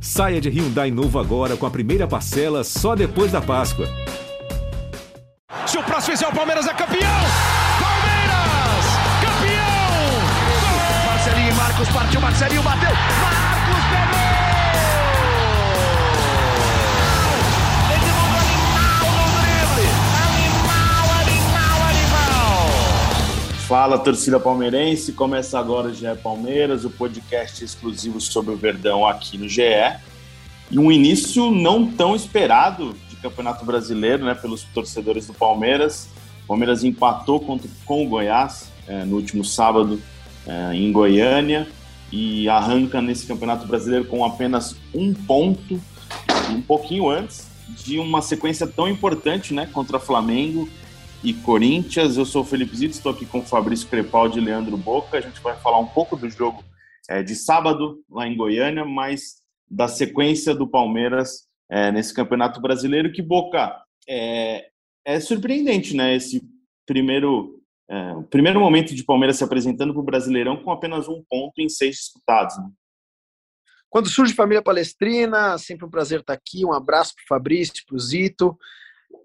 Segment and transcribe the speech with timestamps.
[0.00, 3.86] Saia de Hyundai novo agora com a primeira parcela só depois da Páscoa.
[5.66, 7.00] Se o próximo fizer o Palmeiras é campeão!
[7.80, 8.84] Palmeiras!
[9.20, 11.06] Campeão!
[11.06, 12.90] Marcelinho e Marcos partiu, Marcelinho bateu!
[12.90, 13.55] Marcos
[23.66, 25.12] Fala, torcida palmeirense.
[25.12, 29.60] Começa agora o GE Palmeiras, o podcast exclusivo sobre o Verdão aqui no GE.
[30.70, 36.08] E um início não tão esperado de Campeonato Brasileiro, né, pelos torcedores do Palmeiras.
[36.44, 40.00] O Palmeiras empatou contra, com o Goiás é, no último sábado
[40.46, 41.66] é, em Goiânia
[42.12, 45.82] e arranca nesse Campeonato Brasileiro com apenas um ponto,
[46.50, 47.48] um pouquinho antes
[47.84, 50.68] de uma sequência tão importante, né, contra Flamengo
[51.22, 52.16] e Corinthians.
[52.16, 55.18] Eu sou o Felipe Zito, estou aqui com o Fabrício Crepaldi e Leandro Boca.
[55.18, 56.64] A gente vai falar um pouco do jogo
[57.08, 59.36] é, de sábado lá em Goiânia, mas
[59.70, 63.12] da sequência do Palmeiras é, nesse Campeonato Brasileiro.
[63.12, 63.76] Que Boca
[64.08, 64.68] é,
[65.04, 66.14] é surpreendente, né?
[66.14, 66.42] Esse
[66.86, 71.60] primeiro é, primeiro momento de Palmeiras se apresentando para o Brasileirão com apenas um ponto
[71.60, 72.58] em seis disputados.
[72.58, 72.68] Né?
[73.88, 76.64] Quando surge Família Palestrina, sempre um prazer estar aqui.
[76.64, 78.58] Um abraço para o Fabrício, para o Zito.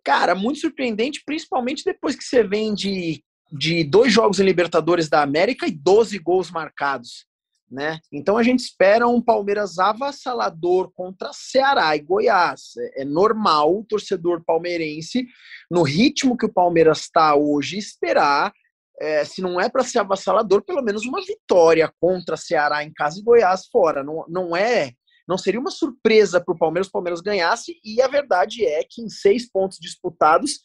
[0.03, 5.21] Cara, muito surpreendente, principalmente depois que você vem de, de dois jogos em Libertadores da
[5.21, 7.25] América e 12 gols marcados.
[7.69, 7.99] Né?
[8.11, 12.75] Então a gente espera um Palmeiras avassalador contra Ceará e Goiás.
[12.77, 15.25] É, é normal o torcedor palmeirense,
[15.69, 18.51] no ritmo que o Palmeiras está hoje, esperar,
[18.99, 23.19] é, se não é para ser avassalador, pelo menos uma vitória contra Ceará em casa
[23.19, 24.03] e Goiás fora.
[24.03, 24.91] Não, não é,
[25.27, 29.01] não seria uma surpresa para o Palmeiras o Palmeiras ganhasse, e a verdade é que
[29.01, 30.61] em seis pontos disputados,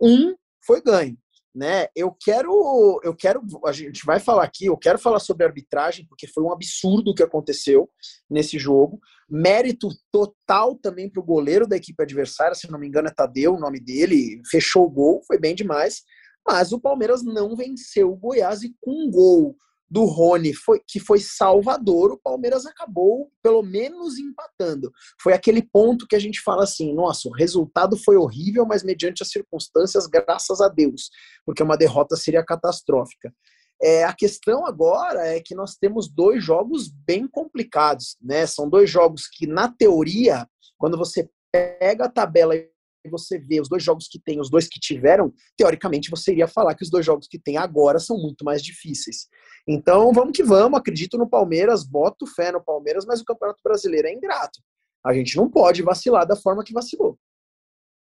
[0.00, 1.16] um foi ganho
[1.56, 1.86] né?
[1.96, 6.26] Eu quero, eu quero, a gente vai falar aqui, eu quero falar sobre arbitragem porque
[6.26, 7.88] foi um absurdo o que aconteceu
[8.28, 9.00] nesse jogo.
[9.26, 13.54] Mérito total também para o goleiro da equipe adversária, se não me engano é Tadeu,
[13.54, 16.02] o nome dele, fechou o gol, foi bem demais.
[16.46, 19.56] Mas o Palmeiras não venceu o Goiás e com um gol
[19.88, 24.90] do Rony, foi, que foi salvador, o Palmeiras acabou pelo menos empatando.
[25.20, 29.22] Foi aquele ponto que a gente fala assim: nossa, o resultado foi horrível, mas mediante
[29.22, 31.10] as circunstâncias, graças a Deus,
[31.44, 33.32] porque uma derrota seria catastrófica.
[33.80, 38.46] É, a questão agora é que nós temos dois jogos bem complicados, né?
[38.46, 40.48] São dois jogos que, na teoria,
[40.78, 42.54] quando você pega a tabela
[43.08, 46.74] você vê os dois jogos que tem, os dois que tiveram, teoricamente você iria falar
[46.74, 49.28] que os dois jogos que tem agora são muito mais difíceis.
[49.66, 54.08] Então vamos que vamos, acredito no Palmeiras, boto fé no Palmeiras, mas o Campeonato Brasileiro
[54.08, 54.60] é ingrato.
[55.04, 57.18] A gente não pode vacilar da forma que vacilou.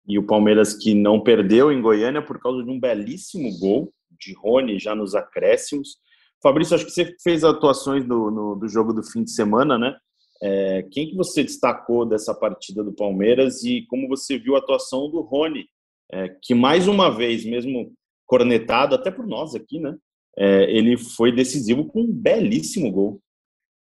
[0.07, 4.33] E o Palmeiras que não perdeu em Goiânia por causa de um belíssimo gol de
[4.33, 5.97] Rony já nos acréscimos.
[6.41, 9.95] Fabrício, acho que você fez atuações do, no, do jogo do fim de semana, né?
[10.41, 15.09] É, quem que você destacou dessa partida do Palmeiras e como você viu a atuação
[15.09, 15.67] do Rony,
[16.11, 17.93] é, que mais uma vez, mesmo
[18.25, 19.95] cornetado, até por nós aqui, né?
[20.37, 23.21] É, ele foi decisivo com um belíssimo gol.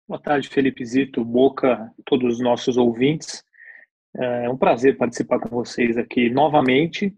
[0.09, 3.44] Boa tarde, Felipe Zito, Boca, todos os nossos ouvintes.
[4.15, 7.15] É um prazer participar com vocês aqui novamente.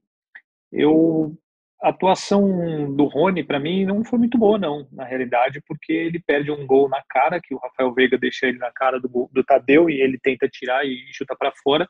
[0.73, 1.39] Eu
[1.81, 6.19] a atuação do Rony, para mim, não foi muito boa, não, na realidade, porque ele
[6.19, 9.45] perde um gol na cara, que o Rafael Veiga deixa ele na cara do, do
[9.45, 11.89] Tadeu e ele tenta tirar e chuta para fora.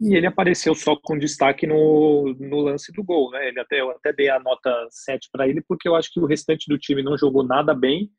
[0.00, 3.46] E ele apareceu só com destaque no, no lance do gol, né?
[3.46, 6.26] Ele até, eu até dei a nota 7 para ele, porque eu acho que o
[6.26, 8.10] restante do time não jogou nada bem.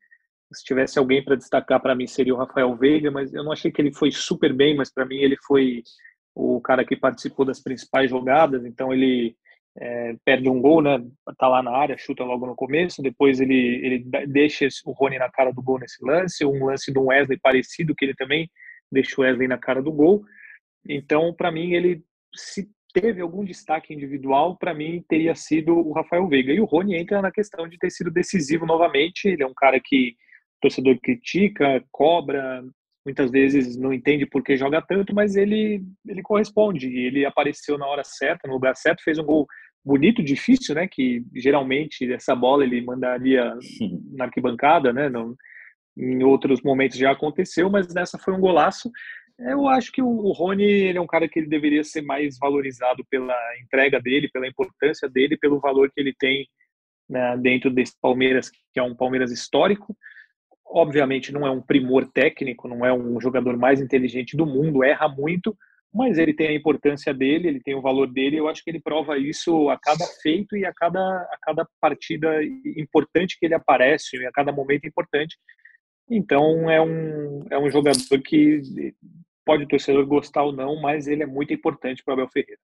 [0.53, 3.71] Se tivesse alguém para destacar para mim seria o Rafael Veiga, mas eu não achei
[3.71, 5.83] que ele foi super bem, mas para mim ele foi
[6.33, 9.35] o cara que participou das principais jogadas, então ele
[9.77, 11.03] é, perde um gol, né?
[11.37, 13.01] Tá lá na área, chuta logo no começo.
[13.01, 16.45] Depois ele, ele deixa o Rony na cara do gol nesse lance.
[16.45, 18.49] Um lance do Wesley parecido, que ele também
[18.91, 20.23] deixa o Wesley na cara do gol.
[20.87, 22.03] Então, para mim, ele
[22.35, 26.53] se teve algum destaque individual, para mim teria sido o Rafael Veiga.
[26.53, 29.27] E o Rony entra na questão de ter sido decisivo novamente.
[29.27, 30.15] Ele é um cara que
[30.57, 32.63] o torcedor critica, cobra,
[33.03, 36.87] muitas vezes não entende por que joga tanto, mas ele ele corresponde.
[36.87, 39.47] Ele apareceu na hora certa, no lugar certo, fez um gol
[39.83, 40.87] bonito, difícil, né?
[40.87, 43.53] Que geralmente essa bola ele mandaria
[44.11, 45.09] na arquibancada, né?
[45.09, 45.35] Não,
[45.97, 48.91] em outros momentos já aconteceu, mas nessa foi um golaço.
[49.39, 53.03] Eu acho que o Rony ele é um cara que ele deveria ser mais valorizado
[53.09, 56.47] pela entrega dele, pela importância dele, pelo valor que ele tem
[57.09, 59.95] né, dentro desse Palmeiras, que é um Palmeiras histórico.
[60.65, 65.07] Obviamente não é um primor técnico, não é um jogador mais inteligente do mundo, erra
[65.07, 65.55] muito,
[65.93, 68.37] mas ele tem a importância dele, ele tem o valor dele.
[68.37, 72.43] Eu acho que ele prova isso a cada feito e a cada, a cada partida
[72.75, 75.37] importante que ele aparece, a cada momento importante.
[76.09, 78.61] Então é um, é um jogador que
[79.45, 82.59] pode o torcedor gostar ou não, mas ele é muito importante para o Abel Ferreira.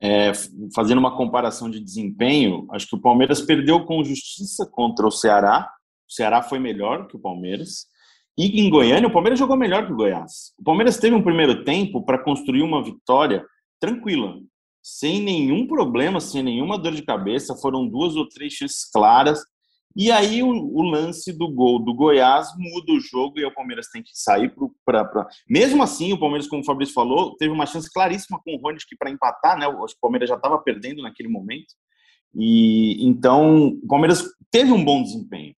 [0.00, 0.32] É,
[0.74, 5.70] fazendo uma comparação de desempenho, acho que o Palmeiras perdeu com justiça contra o Ceará.
[6.08, 7.86] O Ceará foi melhor que o Palmeiras.
[8.36, 10.52] E em Goiânia, o Palmeiras jogou melhor que o Goiás.
[10.58, 13.46] O Palmeiras teve um primeiro tempo para construir uma vitória
[13.80, 14.40] tranquila,
[14.82, 17.54] sem nenhum problema, sem nenhuma dor de cabeça.
[17.56, 19.40] Foram duas ou três chances claras.
[19.96, 23.86] E aí o, o, lance do gol do Goiás muda o jogo e o Palmeiras
[23.92, 24.52] tem que sair
[24.84, 25.04] para.
[25.04, 25.28] Pra...
[25.48, 28.78] Mesmo assim, o Palmeiras, como o Fabrício falou, teve uma chance claríssima com o Rony
[28.98, 29.68] para empatar, né?
[29.68, 31.74] O Palmeiras já estava perdendo naquele momento.
[32.34, 35.54] E então o Palmeiras teve um bom desempenho,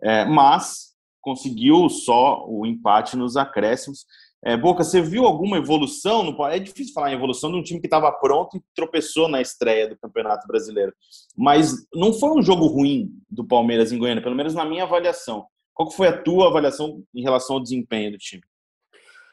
[0.00, 0.93] é, mas
[1.24, 4.04] conseguiu só o empate nos acréscimos.
[4.44, 6.22] É, Boca, você viu alguma evolução?
[6.22, 6.46] No...
[6.46, 9.88] É difícil falar em evolução de um time que estava pronto e tropeçou na estreia
[9.88, 10.92] do Campeonato Brasileiro.
[11.34, 15.46] Mas não foi um jogo ruim do Palmeiras em Goiânia, pelo menos na minha avaliação.
[15.72, 18.42] Qual foi a tua avaliação em relação ao desempenho do time?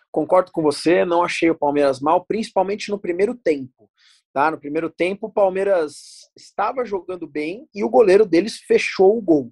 [0.09, 3.89] Concordo com você, não achei o Palmeiras mal, principalmente no primeiro tempo.
[4.33, 4.49] Tá?
[4.49, 9.51] No primeiro tempo, o Palmeiras estava jogando bem e o goleiro deles fechou o gol.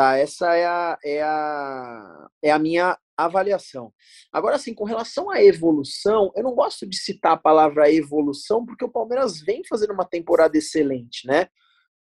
[0.00, 0.16] Tá?
[0.16, 3.92] Essa é a, é a, é a minha avaliação.
[4.32, 8.82] Agora, assim, com relação à evolução, eu não gosto de citar a palavra evolução, porque
[8.82, 11.48] o Palmeiras vem fazendo uma temporada excelente, né?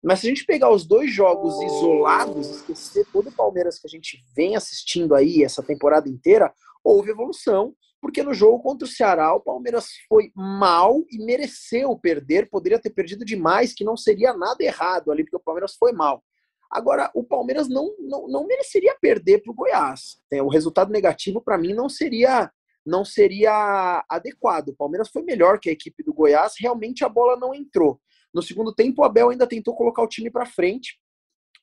[0.01, 3.91] Mas se a gente pegar os dois jogos isolados, esquecer todo o Palmeiras que a
[3.91, 6.55] gente vem assistindo aí essa temporada inteira,
[6.85, 12.49] houve evolução, porque no jogo contra o Ceará o Palmeiras foi mal e mereceu perder,
[12.49, 16.23] poderia ter perdido demais, que não seria nada errado ali, porque o Palmeiras foi mal.
[16.71, 20.21] Agora, o Palmeiras não, não, não mereceria perder para o Goiás.
[20.31, 22.51] É, o resultado negativo, para mim, não seria
[22.87, 24.69] não seria adequado.
[24.69, 28.01] O Palmeiras foi melhor que a equipe do Goiás, realmente a bola não entrou.
[28.33, 30.99] No segundo tempo, o Abel ainda tentou colocar o time para frente,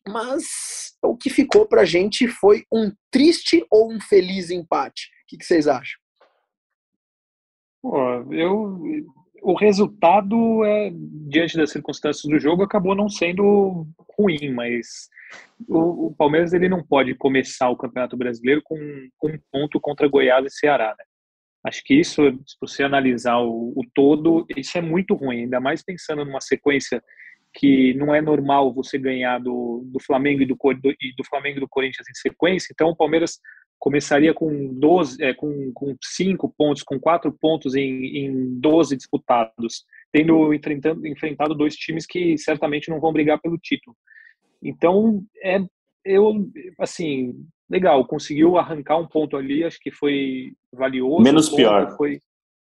[0.07, 5.07] mas o que ficou para a gente foi um triste ou um feliz empate.
[5.23, 5.99] O que, que vocês acham?
[7.81, 7.97] Pô,
[8.31, 8.79] eu
[9.45, 10.91] o resultado, é,
[11.29, 13.85] diante das circunstâncias do jogo, acabou não sendo
[14.17, 15.07] ruim, mas
[15.69, 18.75] o, o Palmeiras ele não pode começar o Campeonato Brasileiro com,
[19.17, 20.95] com um ponto contra Goiás e Ceará.
[20.97, 21.05] Né?
[21.63, 25.83] Acho que isso, se você analisar o, o todo, isso é muito ruim, ainda mais
[25.83, 26.99] pensando numa sequência
[27.53, 31.57] que não é normal você ganhar do, do Flamengo e do, do, e do Flamengo
[31.57, 32.69] e do Corinthians em sequência.
[32.73, 33.39] Então o Palmeiras
[33.79, 39.85] começaria com 12, é, com, com 5 pontos, com 4 pontos em, em 12 disputados,
[40.11, 43.95] tendo enfrentando, enfrentado dois times que certamente não vão brigar pelo título.
[44.63, 45.59] Então, é,
[46.03, 46.49] eu,
[46.79, 47.33] assim,
[47.69, 51.23] legal, conseguiu arrancar um ponto ali, acho que foi valioso.
[51.23, 51.95] Menos pior.
[51.97, 52.19] Foi,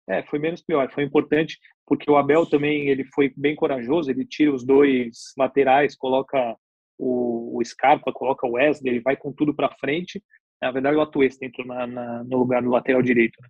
[0.09, 4.25] é, foi menos pior, foi importante, porque o Abel também, ele foi bem corajoso, ele
[4.25, 6.57] tira os dois laterais, coloca
[6.99, 10.23] o, o Scarpa, coloca o Wesley, ele vai com tudo para frente,
[10.61, 13.37] na verdade, o Atuesta entrou na, na, no lugar do lateral direito.
[13.41, 13.49] Né?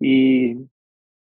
[0.00, 0.56] E,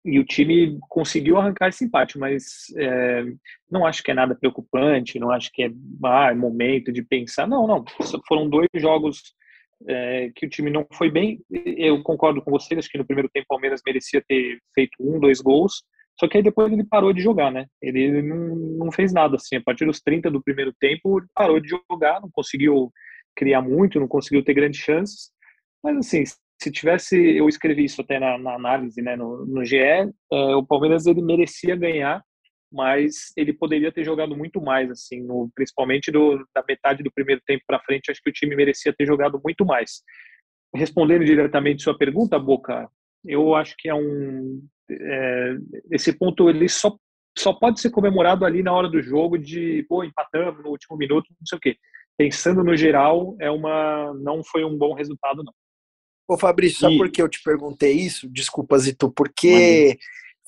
[0.05, 3.25] e o time conseguiu arrancar esse empate, mas é,
[3.71, 5.71] não acho que é nada preocupante, não acho que é,
[6.05, 7.47] ah, é momento de pensar.
[7.47, 7.85] Não, não.
[8.27, 9.35] Foram dois jogos
[9.87, 11.41] é, que o time não foi bem.
[11.51, 15.19] Eu concordo com vocês, acho que no primeiro tempo o Palmeiras merecia ter feito um,
[15.21, 15.83] dois gols,
[16.19, 17.67] só que aí depois ele parou de jogar, né?
[17.81, 19.57] Ele não, não fez nada, assim.
[19.57, 22.93] A partir dos 30 do primeiro tempo, ele parou de jogar, não conseguiu
[23.41, 25.31] criar muito, não conseguiu ter grandes chances.
[25.83, 26.25] Mas, assim,
[26.63, 30.63] se tivesse, eu escrevi isso até na, na análise, né, no, no GE, é, o
[30.63, 32.23] Palmeiras ele merecia ganhar,
[32.71, 37.41] mas ele poderia ter jogado muito mais, assim, no, principalmente do, da metade do primeiro
[37.47, 40.03] tempo para frente, acho que o time merecia ter jogado muito mais.
[40.75, 42.89] Respondendo diretamente sua pergunta, Boca,
[43.25, 45.57] eu acho que é um é,
[45.91, 46.95] esse ponto ele só
[47.39, 51.27] só pode ser comemorado ali na hora do jogo de pô empatamos no último minuto,
[51.31, 51.77] não sei o quê
[52.21, 55.55] pensando no geral, é uma não foi um bom resultado, não.
[56.29, 56.99] Ô Fabrício, sabe e...
[56.99, 58.29] por que eu te perguntei isso?
[58.31, 59.97] Desculpa, Zito, porque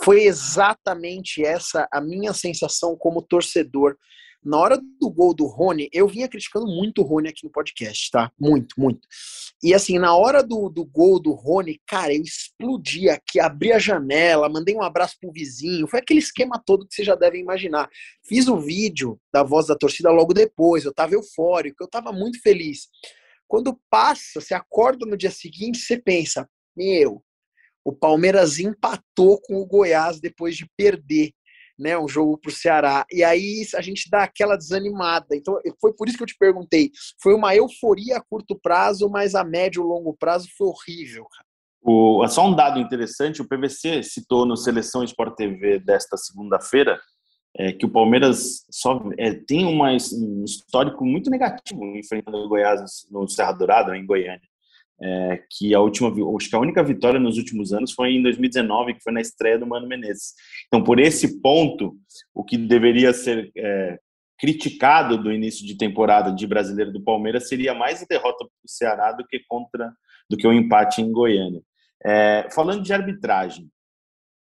[0.05, 3.97] foi exatamente essa a minha sensação como torcedor
[4.45, 8.11] na hora do gol do Rony, eu vinha criticando muito o Rony aqui no podcast,
[8.11, 8.33] tá?
[8.39, 9.07] Muito, muito.
[9.63, 13.79] E assim, na hora do, do gol do Rony, cara, eu explodi aqui, abri a
[13.79, 17.89] janela, mandei um abraço pro vizinho, foi aquele esquema todo que vocês já devem imaginar.
[18.27, 22.41] Fiz o vídeo da voz da torcida logo depois, eu tava eufórico, eu tava muito
[22.43, 22.89] feliz.
[23.47, 27.23] Quando passa, você acorda no dia seguinte, você pensa, meu,
[27.85, 31.33] o Palmeiras empatou com o Goiás depois de perder
[31.83, 33.05] né, um jogo para o Ceará.
[33.13, 35.27] E aí a gente dá aquela desanimada.
[35.33, 36.91] Então foi por isso que eu te perguntei.
[37.21, 41.27] Foi uma euforia a curto prazo, mas a médio e longo prazo foi horrível.
[41.83, 47.01] O, só um dado interessante: o PVC citou no Seleção Sport TV desta segunda-feira
[47.57, 53.07] é, que o Palmeiras só é, tem uma, um histórico muito negativo enfrentando o Goiás
[53.11, 54.52] no Serra Dourada, em Goiânia.
[55.03, 58.95] É, que a última, acho que a única vitória nos últimos anos foi em 2019,
[58.95, 60.35] que foi na estreia do Mano Menezes.
[60.67, 61.97] Então, por esse ponto,
[62.33, 63.99] o que deveria ser é,
[64.39, 68.69] criticado do início de temporada de brasileiro do Palmeiras seria mais a derrota para o
[68.69, 69.93] Ceará do que contra
[70.31, 71.61] do que o empate em Goiânia.
[72.05, 73.69] É, falando de arbitragem,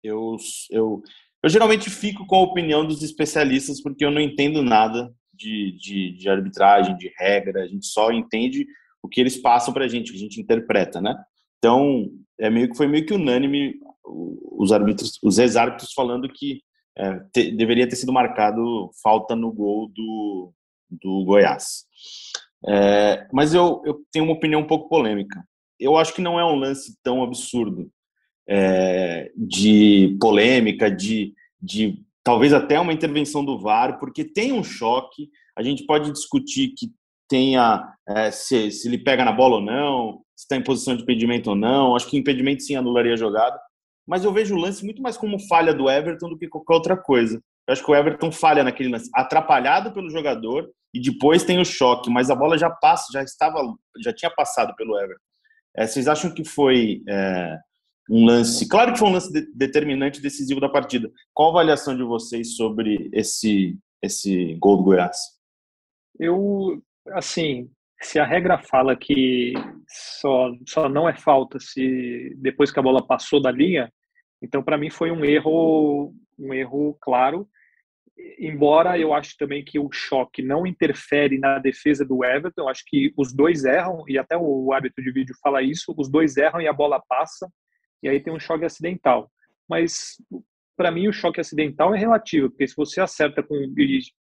[0.04, 0.36] eu,
[0.70, 1.02] eu,
[1.42, 6.18] eu geralmente fico com a opinião dos especialistas porque eu não entendo nada de, de,
[6.18, 8.66] de arbitragem, de regra, a gente só entende
[9.01, 11.16] o que eles passam para a gente, o que a gente interpreta, né?
[11.58, 16.62] Então, é meio que foi meio que unânime os árbitros, os ex-árbitros falando que
[16.98, 20.51] é, te, deveria ter sido marcado falta no gol do,
[20.89, 21.86] do Goiás.
[22.68, 25.44] É, mas eu, eu tenho uma opinião um pouco polêmica.
[25.80, 27.92] Eu acho que não é um lance tão absurdo
[28.50, 35.30] é, de polêmica, de, de talvez até uma intervenção do VAR, porque tem um choque.
[35.56, 36.92] A gente pode discutir que
[37.28, 41.04] tenha é, se, se ele pega na bola ou não, se está em posição de
[41.04, 41.96] impedimento ou não.
[41.96, 43.60] Acho que impedimento sim anularia a jogada.
[44.08, 46.98] Mas eu vejo o lance muito mais como falha do Everton do que qualquer outra
[46.98, 47.42] coisa.
[47.68, 51.66] Eu acho que o Everton falha naquele lance, atrapalhado pelo jogador e depois tem o
[51.66, 53.60] choque, mas a bola já passa, já estava,
[54.02, 55.22] já tinha passado pelo Everton.
[55.76, 57.58] É, vocês acham que foi é,
[58.10, 58.68] um lance?
[58.70, 61.12] Claro que foi um lance de, determinante, decisivo da partida.
[61.34, 65.18] Qual a avaliação de vocês sobre esse esse gol do Goiás?
[66.20, 66.82] Eu
[67.14, 67.70] assim,
[68.02, 69.54] se a regra fala que
[69.88, 73.92] só, só não é falta se depois que a bola passou da linha,
[74.42, 77.48] então para mim foi um erro, um erro claro.
[78.40, 82.84] Embora eu acho também que o choque não interfere na defesa do Everton, eu acho
[82.86, 86.62] que os dois erram e até o árbitro de vídeo fala isso, os dois erram
[86.62, 87.48] e a bola passa
[88.02, 89.32] e aí tem um choque acidental.
[89.70, 90.18] Mas
[90.76, 93.56] para mim o choque acidental é relativo, porque se você acerta com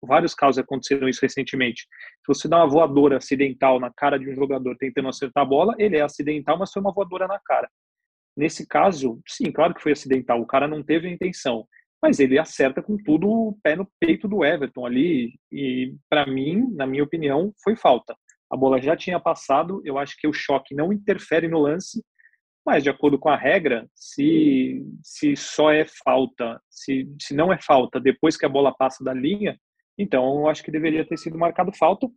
[0.01, 1.81] vários casos aconteceram isso recentemente.
[1.81, 5.75] Se você dá uma voadora acidental na cara de um jogador tentando acertar a bola,
[5.77, 7.69] ele é acidental, mas foi uma voadora na cara.
[8.35, 11.67] Nesse caso, sim, claro que foi acidental, o cara não teve a intenção,
[12.01, 16.73] mas ele acerta com tudo o pé no peito do Everton ali, e para mim,
[16.73, 18.15] na minha opinião, foi falta.
[18.51, 22.03] A bola já tinha passado, eu acho que o choque não interfere no lance,
[22.65, 27.59] mas de acordo com a regra, se, se só é falta, se, se não é
[27.61, 29.59] falta depois que a bola passa da linha,
[29.99, 32.07] então, eu acho que deveria ter sido marcado falta.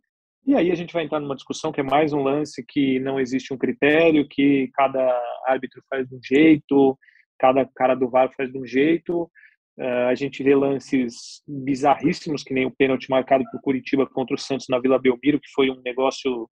[0.47, 3.19] E aí a gente vai entrar numa discussão que é mais um lance que não
[3.19, 6.97] existe um critério, que cada árbitro faz de um jeito,
[7.37, 9.29] cada cara do VAR faz de um jeito.
[9.77, 14.39] Uh, a gente vê lances bizarríssimos, que nem o pênalti marcado por Curitiba contra o
[14.39, 16.49] Santos na Vila Belmiro, que foi um negócio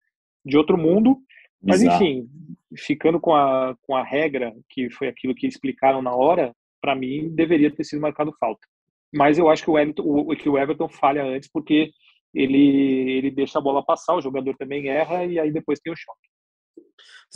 [0.45, 1.19] de outro mundo.
[1.63, 2.05] Mas, Bizarro.
[2.05, 2.29] enfim,
[2.75, 7.35] ficando com a, com a regra, que foi aquilo que explicaram na hora, para mim
[7.35, 8.67] deveria ter sido marcado falta.
[9.13, 11.91] Mas eu acho que o Everton, o, que o Everton falha antes porque
[12.35, 15.97] ele, ele deixa a bola passar, o jogador também erra e aí depois tem o
[15.97, 16.29] choque.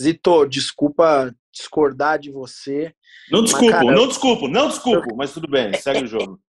[0.01, 2.95] Zito, desculpa discordar de você.
[3.31, 6.41] Não desculpo, cara, não desculpo, não desculpo, mas tudo bem, segue o jogo.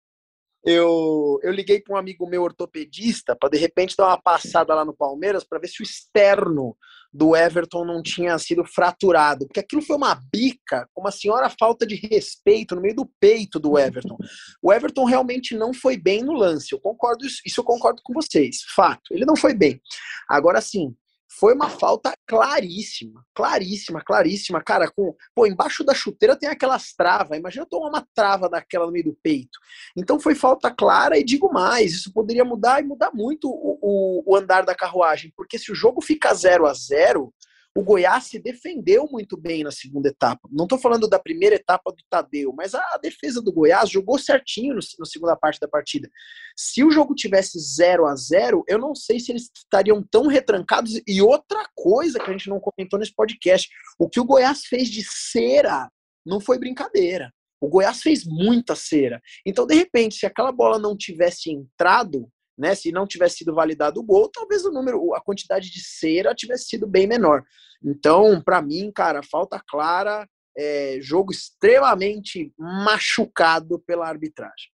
[0.64, 4.82] Eu, eu liguei para um amigo meu ortopedista para de repente dar uma passada lá
[4.82, 6.74] no Palmeiras para ver se o externo
[7.14, 11.94] do Everton não tinha sido fraturado, porque aquilo foi uma bica, uma senhora falta de
[11.94, 14.16] respeito no meio do peito do Everton.
[14.60, 18.62] O Everton realmente não foi bem no lance, eu concordo isso, eu concordo com vocês,
[18.74, 19.80] fato, ele não foi bem.
[20.28, 20.92] Agora sim,
[21.38, 24.62] foi uma falta claríssima, claríssima, claríssima.
[24.62, 27.38] Cara, com, pô, embaixo da chuteira tem aquelas travas.
[27.38, 29.58] Imagina tomar uma trava daquela no meio do peito.
[29.96, 34.22] Então foi falta clara e digo mais, isso poderia mudar e mudar muito o, o,
[34.32, 37.32] o andar da carruagem, porque se o jogo fica 0 a 0
[37.76, 40.48] o Goiás se defendeu muito bem na segunda etapa.
[40.52, 44.76] Não estou falando da primeira etapa do Tadeu, mas a defesa do Goiás jogou certinho
[44.76, 46.08] na segunda parte da partida.
[46.56, 51.00] Se o jogo tivesse 0 a 0 eu não sei se eles estariam tão retrancados.
[51.06, 54.88] E outra coisa que a gente não comentou nesse podcast: o que o Goiás fez
[54.88, 55.90] de cera
[56.24, 57.32] não foi brincadeira.
[57.60, 59.20] O Goiás fez muita cera.
[59.44, 62.74] Então, de repente, se aquela bola não tivesse entrado, né?
[62.74, 66.66] Se não tivesse sido validado o gol, talvez o número, a quantidade de cera tivesse
[66.66, 67.42] sido bem menor.
[67.82, 74.72] Então, para mim, cara, falta clara, é, jogo extremamente machucado pela arbitragem.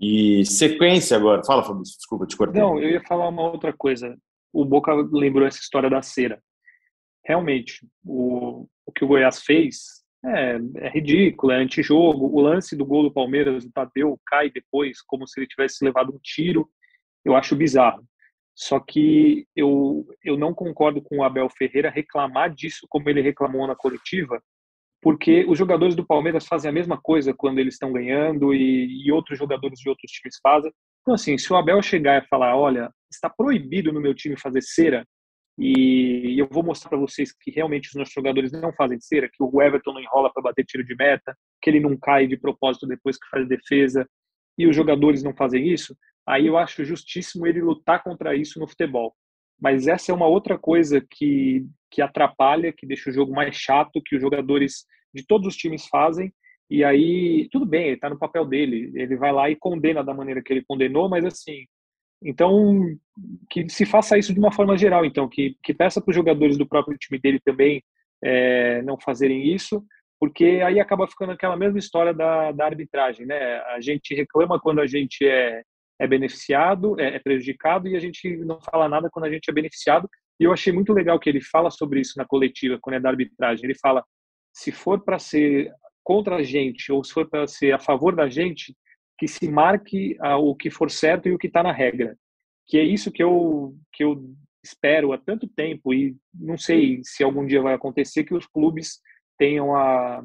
[0.00, 1.42] E sequência agora.
[1.44, 2.60] Fala, Fabrício, desculpa, te cortei.
[2.60, 4.16] Não, eu ia falar uma outra coisa.
[4.52, 6.40] O Boca lembrou essa história da cera.
[7.24, 12.26] Realmente, o, o que o Goiás fez é, é ridículo, é antijogo.
[12.26, 16.12] O lance do gol do Palmeiras, o Tadeu cai depois, como se ele tivesse levado
[16.12, 16.68] um tiro.
[17.24, 18.04] Eu acho bizarro.
[18.54, 23.64] Só que eu, eu não concordo com o Abel Ferreira reclamar disso como ele reclamou
[23.68, 24.42] na coletiva,
[25.00, 29.12] porque os jogadores do Palmeiras fazem a mesma coisa quando eles estão ganhando e, e
[29.12, 30.72] outros jogadores de outros times fazem.
[31.02, 34.62] Então, assim, se o Abel chegar e falar: olha, está proibido no meu time fazer
[34.62, 35.06] cera,
[35.58, 39.42] E eu vou mostrar para vocês que realmente os nossos jogadores não fazem cera, que
[39.42, 42.86] o Everton não enrola para bater tiro de meta, que ele não cai de propósito
[42.86, 44.08] depois que faz defesa,
[44.56, 45.96] e os jogadores não fazem isso.
[46.26, 49.14] Aí eu acho justíssimo ele lutar contra isso no futebol.
[49.60, 54.00] Mas essa é uma outra coisa que, que atrapalha, que deixa o jogo mais chato,
[54.04, 56.32] que os jogadores de todos os times fazem.
[56.70, 60.14] E aí, tudo bem, ele está no papel dele, ele vai lá e condena da
[60.14, 61.64] maneira que ele condenou, mas assim,
[62.22, 62.82] então
[63.48, 66.56] que se faça isso de uma forma geral, então, que, que peça para os jogadores
[66.56, 67.82] do próprio time dele também
[68.22, 69.84] é, não fazerem isso,
[70.20, 73.58] porque aí acaba ficando aquela mesma história da, da arbitragem, né?
[73.74, 75.62] A gente reclama quando a gente é,
[76.00, 79.52] é beneficiado, é, é prejudicado, e a gente não fala nada quando a gente é
[79.52, 80.08] beneficiado.
[80.40, 83.10] E eu achei muito legal que ele fala sobre isso na coletiva, quando é da
[83.10, 83.64] arbitragem.
[83.64, 84.04] Ele fala:
[84.52, 85.72] se for para ser
[86.02, 88.74] contra a gente ou se for para ser a favor da gente,
[89.18, 92.16] que se marque o que for certo e o que está na regra.
[92.66, 94.24] Que é isso que eu, que eu
[94.64, 99.00] espero há tanto tempo e não sei se algum dia vai acontecer que os clubes
[99.36, 100.22] tenham a,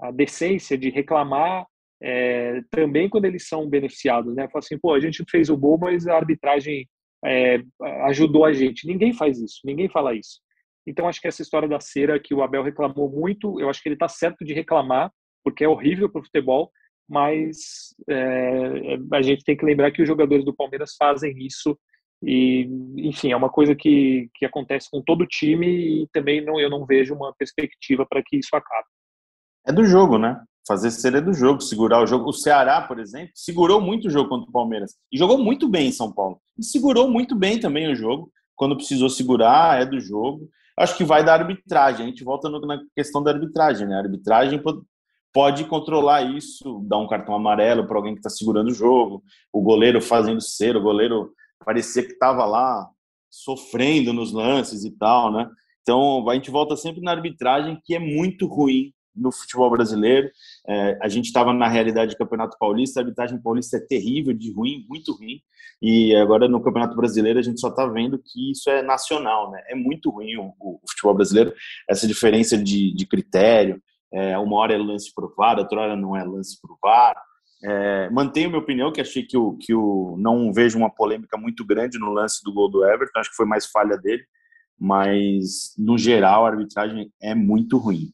[0.00, 1.66] a decência de reclamar
[2.00, 4.48] é, também quando eles são beneficiados, né?
[4.48, 6.88] Fala assim, pô, a gente fez o gol, mas a arbitragem
[7.24, 7.62] é,
[8.06, 8.86] ajudou a gente.
[8.86, 10.40] Ninguém faz isso, ninguém fala isso.
[10.86, 13.88] Então acho que essa história da cera que o Abel reclamou muito, eu acho que
[13.88, 15.12] ele está certo de reclamar,
[15.44, 16.70] porque é horrível para o futebol,
[17.08, 21.78] mas é, a gente tem que lembrar que os jogadores do Palmeiras fazem isso
[22.22, 26.68] e enfim é uma coisa que, que acontece com todo time e também não eu
[26.68, 28.86] não vejo uma perspectiva para que isso acabe
[29.66, 32.28] é do jogo né fazer cera do jogo, segurar o jogo.
[32.28, 35.88] O Ceará, por exemplo, segurou muito o jogo contra o Palmeiras e jogou muito bem
[35.88, 36.38] em São Paulo.
[36.58, 38.30] E segurou muito bem também o jogo.
[38.54, 40.46] Quando precisou segurar, é do jogo.
[40.78, 42.04] Acho que vai da arbitragem.
[42.04, 43.96] A gente volta na questão da arbitragem, né?
[43.96, 44.62] A arbitragem
[45.32, 49.62] pode controlar isso, dar um cartão amarelo para alguém que está segurando o jogo, o
[49.62, 51.32] goleiro fazendo cera, o goleiro
[51.64, 52.88] parecia que estava lá
[53.30, 55.48] sofrendo nos lances e tal, né?
[55.82, 60.30] Então a gente volta sempre na arbitragem, que é muito ruim no futebol brasileiro.
[60.66, 64.52] É, a gente estava na realidade do Campeonato Paulista, a arbitragem paulista é terrível, de
[64.52, 65.40] ruim, muito ruim.
[65.80, 69.62] E agora no Campeonato Brasileiro a gente só está vendo que isso é nacional, né?
[69.68, 71.52] É muito ruim o, o futebol brasileiro,
[71.88, 73.80] essa diferença de, de critério.
[74.12, 77.16] É, uma hora é lance por VAR, outra hora não é lance por VAR.
[77.62, 81.64] É, mantenho minha opinião, que achei que o, que o não vejo uma polêmica muito
[81.64, 84.24] grande no lance do gol do Everton, acho que foi mais falha dele,
[84.78, 88.12] mas no geral a arbitragem é muito ruim.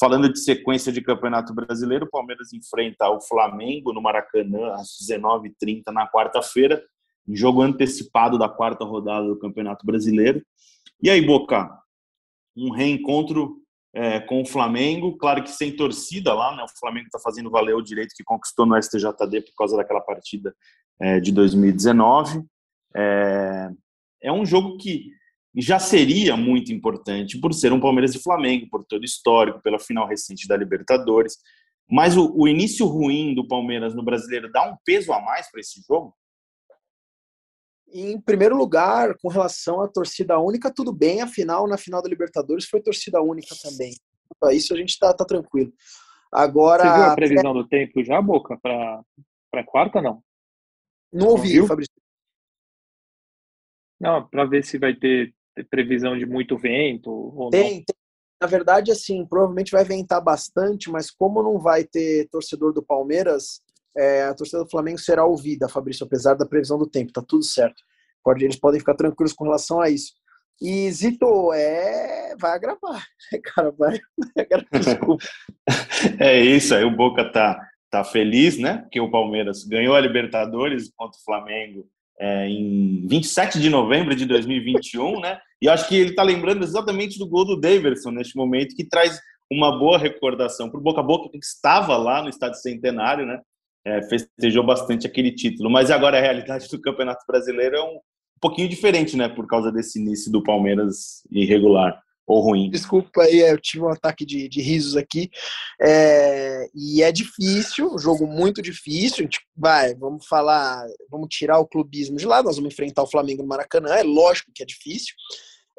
[0.00, 5.82] Falando de sequência de Campeonato Brasileiro, o Palmeiras enfrenta o Flamengo no Maracanã às 19h30
[5.92, 6.82] na quarta-feira,
[7.28, 10.42] jogo antecipado da quarta rodada do Campeonato Brasileiro.
[11.02, 11.68] E aí, Boca,
[12.56, 13.56] um reencontro
[13.98, 16.62] é, com o Flamengo, claro que sem torcida lá, né?
[16.62, 20.54] O Flamengo está fazendo valer o direito que conquistou no STJD por causa daquela partida
[21.00, 22.44] é, de 2019.
[22.96, 23.68] É,
[24.22, 25.06] é um jogo que
[25.56, 29.80] já seria muito importante por ser um Palmeiras e Flamengo, por todo o histórico, pela
[29.80, 31.36] final recente da Libertadores.
[31.90, 35.60] Mas o, o início ruim do Palmeiras no Brasileiro dá um peso a mais para
[35.60, 36.14] esse jogo?
[38.00, 41.20] Em primeiro lugar, com relação à torcida única, tudo bem.
[41.20, 43.92] Afinal, na final da Libertadores foi torcida única também.
[44.38, 45.72] Para isso a gente está tá tranquilo.
[46.32, 46.84] Agora.
[46.84, 48.56] Você viu a previsão do tempo já, Boca?
[48.62, 50.22] Para quarta, não?
[51.12, 51.92] Não ouvi, Fabrício.
[54.00, 55.34] Não, para ver se vai ter
[55.68, 57.68] previsão de muito vento ou tem, não?
[57.70, 57.84] Tem.
[58.40, 63.60] Na verdade, assim, provavelmente vai ventar bastante, mas como não vai ter torcedor do Palmeiras,
[63.98, 67.44] é, a torcida do Flamengo será ouvida, Fabrício, apesar da previsão do tempo, tá tudo
[67.44, 67.82] certo.
[68.22, 70.12] Pode, eles podem ficar tranquilos com relação a isso.
[70.60, 73.04] E Zito, é, vai agravar,
[73.54, 73.98] cara, vai,
[74.72, 75.24] desculpa.
[76.18, 80.90] é isso, aí o Boca tá, tá feliz, né, que o Palmeiras ganhou a Libertadores
[80.96, 81.88] contra o Flamengo
[82.20, 85.38] é, em 27 de novembro de 2021, né?
[85.62, 89.20] E acho que ele está lembrando exatamente do gol do Daverson neste momento, que traz
[89.50, 93.40] uma boa recordação para o Boca a Boca, que estava lá no Estádio Centenário, né?
[93.88, 95.70] É, festejou bastante aquele título.
[95.70, 97.98] Mas agora a realidade do Campeonato Brasileiro é um,
[98.38, 99.28] pouquinho diferente, né?
[99.28, 102.68] Por causa desse início do Palmeiras irregular ou ruim.
[102.68, 105.30] Desculpa aí, eu tive um ataque de, de risos aqui.
[105.80, 109.20] É, e é difícil, um jogo muito difícil.
[109.20, 113.10] A gente vai, vamos falar, vamos tirar o clubismo de lá, nós vamos enfrentar o
[113.10, 115.14] Flamengo no Maracanã, é lógico que é difícil.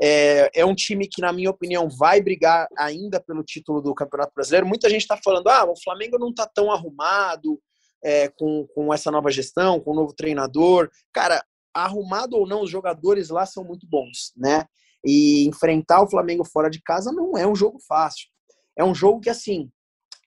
[0.01, 4.33] É, é um time que, na minha opinião, vai brigar ainda pelo título do Campeonato
[4.33, 4.65] Brasileiro.
[4.65, 7.59] Muita gente está falando, ah, o Flamengo não está tão arrumado
[8.03, 10.89] é, com, com essa nova gestão, com o novo treinador.
[11.13, 14.65] Cara, arrumado ou não, os jogadores lá são muito bons, né?
[15.05, 18.27] E enfrentar o Flamengo fora de casa não é um jogo fácil.
[18.77, 19.69] É um jogo que, assim,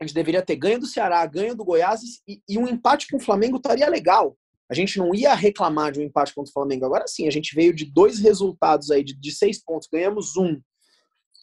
[0.01, 3.17] a gente deveria ter ganho do Ceará, ganho do Goiás e, e um empate com
[3.17, 4.37] o Flamengo estaria legal.
[4.71, 6.85] a gente não ia reclamar de um empate contra o Flamengo.
[6.85, 10.61] Agora sim, a gente veio de dois resultados aí, de, de seis pontos, ganhamos um.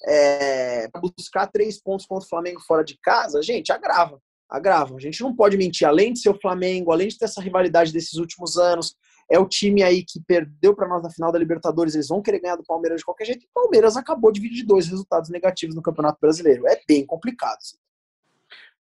[0.07, 0.87] É,
[1.17, 4.19] buscar três pontos contra o Flamengo fora de casa, gente, agrava.
[4.49, 4.95] Agrava.
[4.95, 5.87] A gente não pode mentir.
[5.87, 8.95] Além de ser o Flamengo, além de ter essa rivalidade desses últimos anos,
[9.29, 11.93] é o time aí que perdeu para nós na final da Libertadores.
[11.93, 13.43] Eles vão querer ganhar do Palmeiras de qualquer jeito.
[13.43, 16.67] E o Palmeiras acabou de vir de dois resultados negativos no Campeonato Brasileiro.
[16.67, 17.59] É bem complicado.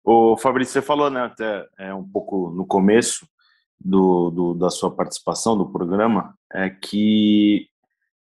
[0.02, 3.28] O Fabrício, você falou, né, até é, um pouco no começo
[3.78, 7.68] do, do, da sua participação do programa, é que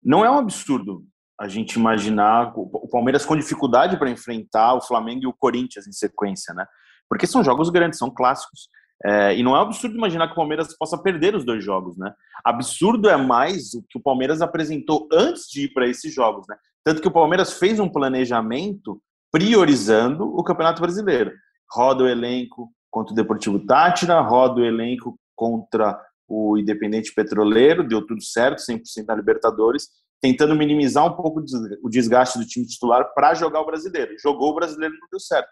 [0.03, 1.05] não é um absurdo
[1.39, 5.91] a gente imaginar o Palmeiras com dificuldade para enfrentar o Flamengo e o Corinthians em
[5.91, 6.67] sequência, né?
[7.11, 8.69] Porque são jogos grandes, são clássicos.
[9.03, 12.13] É, e não é absurdo imaginar que o Palmeiras possa perder os dois jogos, né?
[12.45, 16.55] Absurdo é mais o que o Palmeiras apresentou antes de ir para esses jogos, né?
[16.85, 21.33] Tanto que o Palmeiras fez um planejamento priorizando o Campeonato Brasileiro.
[21.69, 28.05] Roda o elenco contra o Deportivo Tátira, roda o elenco contra o Independente Petroleiro, deu
[28.05, 29.89] tudo certo, 100% na Libertadores,
[30.21, 31.43] tentando minimizar um pouco
[31.83, 34.15] o desgaste do time titular para jogar o Brasileiro.
[34.17, 35.49] Jogou o Brasileiro não deu certo.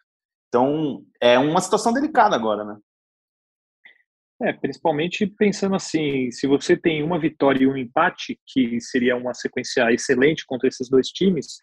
[0.49, 2.77] Então, é uma situação delicada agora, né?
[4.41, 9.33] É, principalmente pensando assim, se você tem uma vitória e um empate, que seria uma
[9.33, 11.57] sequência excelente contra esses dois times,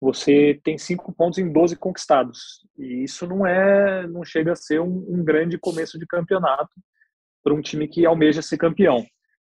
[0.00, 2.60] você tem cinco pontos em 12 conquistados.
[2.78, 6.72] E isso não é, não chega a ser um, um grande começo de campeonato
[7.42, 9.04] para um time que almeja ser campeão.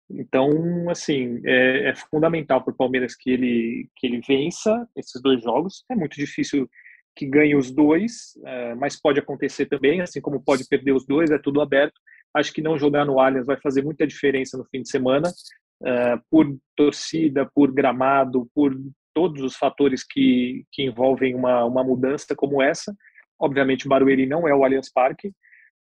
[0.09, 5.43] Então, assim, é, é fundamental para o Palmeiras que ele, que ele vença esses dois
[5.43, 5.83] jogos.
[5.91, 6.69] É muito difícil
[7.15, 11.31] que ganhe os dois, é, mas pode acontecer também, assim como pode perder os dois,
[11.31, 11.99] é tudo aberto.
[12.33, 15.29] Acho que não jogar no Allianz vai fazer muita diferença no fim de semana,
[15.81, 18.75] uh, por torcida, por gramado, por
[19.13, 22.95] todos os fatores que, que envolvem uma, uma mudança como essa.
[23.39, 25.31] Obviamente, Barueri não é o Allianz Parque,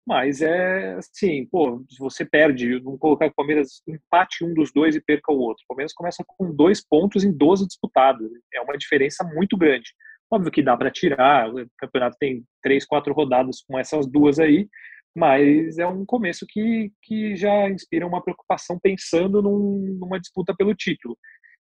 [0.06, 5.02] mas é assim, pô, você perde, vamos colocar o Palmeiras empate um dos dois e
[5.02, 5.64] perca o outro.
[5.64, 8.30] O Palmeiras começa com dois pontos em 12 disputados.
[8.54, 9.92] É uma diferença muito grande.
[10.32, 14.70] Óbvio que dá para tirar, o campeonato tem três, quatro rodadas com essas duas aí,
[15.16, 20.74] mas é um começo que, que já inspira uma preocupação pensando num, numa disputa pelo
[20.74, 21.18] título.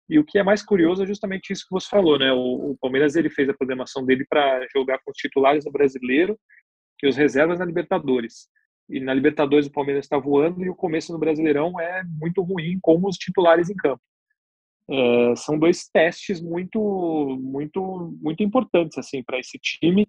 [0.08, 2.32] E o que é mais curioso é justamente isso que você falou, né?
[2.32, 6.38] O, o Palmeiras ele fez a programação dele para jogar com os titulares no Brasileiro
[7.02, 8.48] e os reservas na Libertadores.
[8.88, 12.78] E na Libertadores o Palmeiras está voando e o começo no Brasileirão é muito ruim
[12.82, 14.02] com os titulares em campo.
[14.90, 20.08] É, são dois testes muito, muito, muito importantes assim para esse time.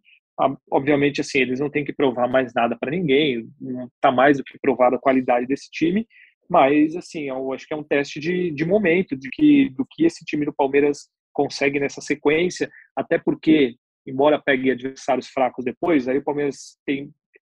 [0.71, 3.47] Obviamente assim eles não têm que provar mais nada para ninguém
[3.95, 6.07] está mais do que provada a qualidade desse time
[6.51, 10.03] mas assim eu acho que é um teste de, de momento de que do que
[10.03, 16.17] esse time do Palmeiras consegue nessa sequência até porque embora pegue adversários fracos depois aí
[16.17, 17.09] o Palmeiras tem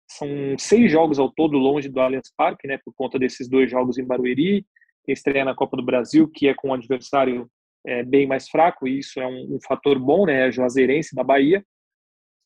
[0.09, 3.97] são seis jogos ao todo longe do Allianz Parque né por conta desses dois jogos
[3.97, 4.65] em Barueri
[5.07, 7.49] estreia na Copa do Brasil que é com um adversário
[7.85, 11.23] é, bem mais fraco e isso é um, um fator bom né a Juazeirense da
[11.23, 11.63] Bahia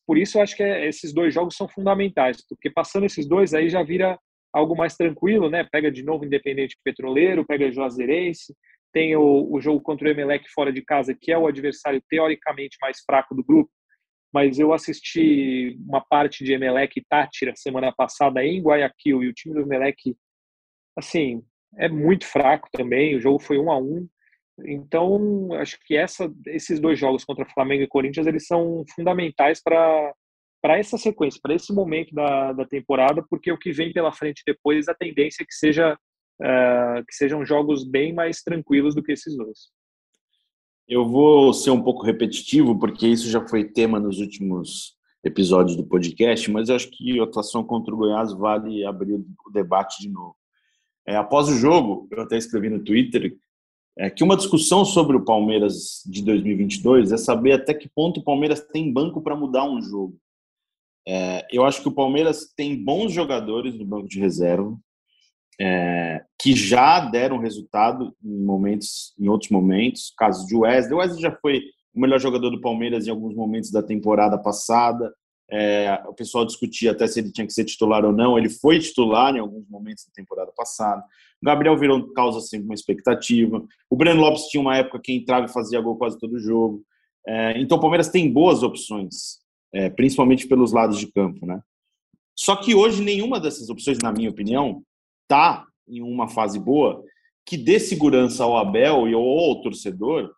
[0.06, 3.54] por isso eu acho que é, esses dois jogos são fundamentais, porque passando esses dois
[3.54, 4.18] aí já vira
[4.52, 5.64] algo mais tranquilo, né?
[5.64, 8.54] Pega de novo Independente Petroleiro, pega Juazeirense,
[8.92, 12.76] tem o, o jogo contra o Emelec fora de casa, que é o adversário teoricamente
[12.80, 13.70] mais fraco do grupo,
[14.32, 19.32] mas eu assisti uma parte de Emelec e Tátira semana passada em Guayaquil e o
[19.32, 20.14] time do Emelec,
[20.96, 21.42] assim,
[21.78, 24.06] é muito fraco também, o jogo foi um a um,
[24.60, 30.12] então, acho que essa, esses dois jogos contra Flamengo e Corinthians, eles são fundamentais para
[30.62, 34.42] para essa sequência, para esse momento da, da temporada, porque o que vem pela frente
[34.46, 39.12] depois, a tendência é que, seja, uh, que sejam jogos bem mais tranquilos do que
[39.12, 39.68] esses dois.
[40.88, 45.86] Eu vou ser um pouco repetitivo, porque isso já foi tema nos últimos episódios do
[45.86, 50.08] podcast, mas eu acho que a atuação contra o Goiás vale abrir o debate de
[50.08, 50.34] novo.
[51.06, 53.36] É, após o jogo, eu até escrevi no Twitter
[53.96, 58.24] é que uma discussão sobre o Palmeiras de 2022 é saber até que ponto o
[58.24, 60.16] Palmeiras tem banco para mudar um jogo.
[61.06, 64.76] É, eu acho que o Palmeiras tem bons jogadores no banco de reserva
[65.60, 70.12] é, que já deram resultado em momentos, em outros momentos.
[70.16, 71.62] Caso de Wesley, o Wesley já foi
[71.94, 75.12] o melhor jogador do Palmeiras em alguns momentos da temporada passada.
[75.50, 78.38] É, o pessoal discutia até se ele tinha que ser titular ou não.
[78.38, 81.02] Ele foi titular em alguns momentos da temporada passada.
[81.42, 83.62] O Gabriel virou causa sempre uma expectativa.
[83.90, 86.82] O Breno Lopes tinha uma época que entrava e fazia gol quase todo jogo.
[87.26, 89.38] É, então o Palmeiras tem boas opções,
[89.72, 91.60] é, principalmente pelos lados de campo, né?
[92.36, 94.82] Só que hoje nenhuma dessas opções, na minha opinião,
[95.28, 97.02] tá em uma fase boa
[97.46, 100.34] que dê segurança ao Abel e ao, torcedor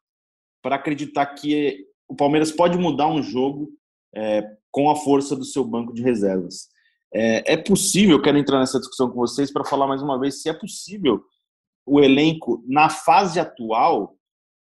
[0.62, 3.70] para acreditar que o Palmeiras pode mudar um jogo
[4.14, 4.42] é,
[4.76, 6.68] com a força do seu banco de reservas.
[7.14, 10.50] É, é possível, quero entrar nessa discussão com vocês para falar mais uma vez se
[10.50, 11.24] é possível
[11.86, 14.18] o elenco, na fase atual,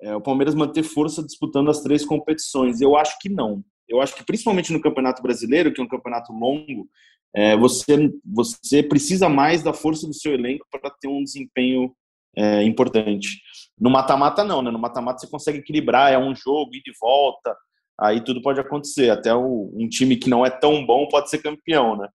[0.01, 2.79] é, o Palmeiras manter força disputando as três competições.
[2.79, 3.61] Eu acho que não.
[3.85, 6.87] Eu acho que principalmente no Campeonato Brasileiro, que é um campeonato longo,
[7.35, 11.93] é, você, você precisa mais da força do seu elenco para ter um desempenho
[12.37, 13.41] é, importante.
[13.77, 14.71] No mata-mata, não, né?
[14.71, 17.57] No mata-mata você consegue equilibrar, é um jogo, ida e volta,
[17.99, 19.09] aí tudo pode acontecer.
[19.09, 22.07] Até o, um time que não é tão bom pode ser campeão, né?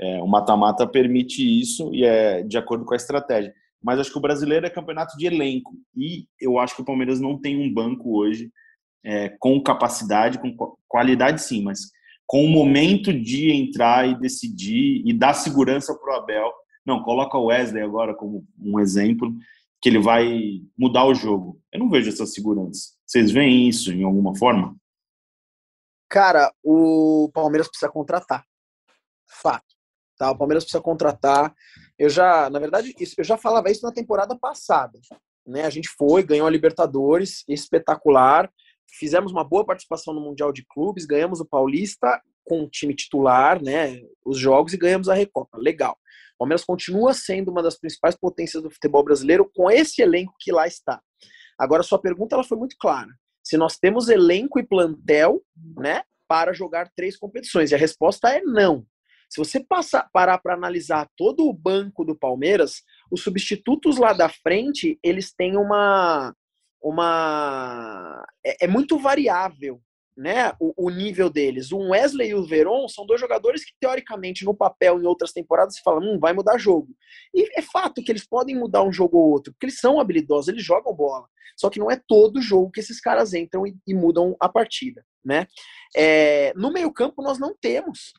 [0.00, 3.52] É, o mata-mata permite isso e é de acordo com a estratégia.
[3.82, 7.20] Mas acho que o brasileiro é campeonato de elenco e eu acho que o Palmeiras
[7.20, 8.50] não tem um banco hoje
[9.04, 10.54] é, com capacidade, com
[10.86, 11.90] qualidade sim, mas
[12.26, 16.52] com o momento de entrar e decidir e dar segurança para o Abel.
[16.84, 19.34] Não, coloca o Wesley agora como um exemplo
[19.80, 21.58] que ele vai mudar o jogo.
[21.72, 22.90] Eu não vejo essa segurança.
[23.06, 24.76] Vocês veem isso em alguma forma?
[26.08, 28.44] Cara, o Palmeiras precisa contratar.
[29.28, 29.76] Fato.
[30.16, 30.30] Tá?
[30.30, 31.54] O Palmeiras precisa contratar.
[31.98, 34.98] Eu já, na verdade, eu já falava isso na temporada passada.
[35.46, 35.64] Né?
[35.64, 38.50] A gente foi, ganhou a Libertadores, espetacular.
[38.98, 43.62] Fizemos uma boa participação no Mundial de Clubes, ganhamos o Paulista com o time titular,
[43.62, 44.00] né?
[44.24, 45.58] Os jogos e ganhamos a Recopa.
[45.58, 45.92] Legal.
[46.34, 50.50] O Palmeiras continua sendo uma das principais potências do futebol brasileiro com esse elenco que
[50.50, 51.00] lá está.
[51.58, 53.10] Agora, sua pergunta ela foi muito clara.
[53.48, 55.42] Se nós temos elenco e plantel,
[55.78, 57.70] né, para jogar três competições?
[57.70, 58.84] E a resposta é não.
[59.30, 64.28] Se você passar, parar para analisar todo o banco do Palmeiras, os substitutos lá da
[64.28, 66.34] frente, eles têm uma.
[66.82, 69.80] uma é, é muito variável
[70.18, 71.70] né, o, o, nível deles.
[71.70, 75.76] O Wesley e o Veron são dois jogadores que, teoricamente, no papel, em outras temporadas,
[75.76, 76.88] se fala, hum, vai mudar jogo.
[77.32, 80.48] E é fato que eles podem mudar um jogo ou outro, porque eles são habilidosos,
[80.48, 81.28] eles jogam bola.
[81.56, 85.04] Só que não é todo jogo que esses caras entram e, e mudam a partida,
[85.24, 85.46] né?
[85.96, 88.12] É, no meio campo, nós não temos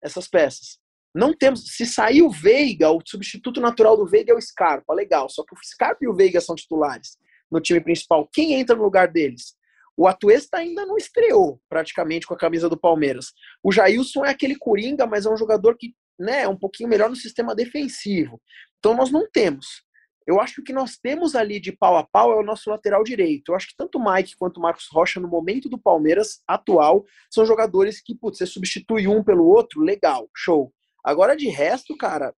[0.00, 0.78] essas peças.
[1.12, 1.64] Não temos.
[1.66, 5.28] Se sair o Veiga, o substituto natural do Veiga é o Scarpa, legal.
[5.28, 7.18] Só que o Scarpa e o Veiga são titulares
[7.50, 8.28] no time principal.
[8.32, 9.56] Quem entra no lugar deles?
[9.96, 13.32] O Atuesta ainda não estreou praticamente com a camisa do Palmeiras.
[13.62, 17.10] O Jailson é aquele coringa, mas é um jogador que né, é um pouquinho melhor
[17.10, 18.40] no sistema defensivo.
[18.78, 19.82] Então nós não temos.
[20.26, 22.70] Eu acho que o que nós temos ali de pau a pau é o nosso
[22.70, 23.50] lateral direito.
[23.50, 27.04] Eu acho que tanto o Mike quanto o Marcos Rocha, no momento do Palmeiras atual,
[27.30, 30.72] são jogadores que, putz, você substitui um pelo outro, legal, show.
[31.04, 32.32] Agora, de resto, cara,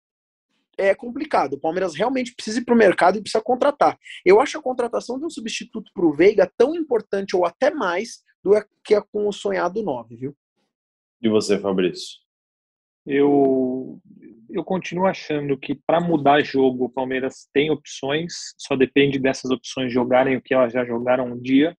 [0.78, 1.54] é complicado.
[1.54, 3.98] O Palmeiras realmente precisa ir para o mercado e precisa contratar.
[4.26, 8.24] Eu acho a contratação de um substituto para o Veiga tão importante ou até mais
[8.44, 8.52] do
[8.84, 10.36] que com o sonhado 9, viu?
[11.22, 12.22] E você, Fabrício?
[13.06, 14.00] Eu,
[14.50, 19.92] eu continuo achando que para mudar jogo o Palmeiras tem opções, só depende dessas opções
[19.92, 21.76] jogarem o que elas já jogaram um dia.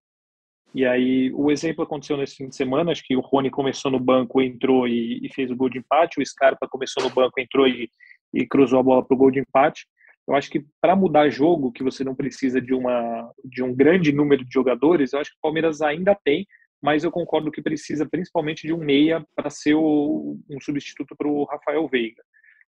[0.75, 4.01] E aí, o exemplo aconteceu nesse fim de semana, acho que o Rony começou no
[4.01, 7.69] banco, entrou e, e fez o gol de empate, o Scarpa começou no banco, entrou
[7.69, 7.89] e,
[8.35, 9.87] e cruzou a bola para o gol de empate.
[10.27, 14.13] Eu acho que para mudar jogo, que você não precisa de, uma, de um grande
[14.13, 16.47] número de jogadores, eu acho que o Palmeiras ainda tem,
[16.83, 21.29] mas eu concordo que precisa principalmente de um meia para ser o, um substituto para
[21.29, 22.23] o Rafael Veiga.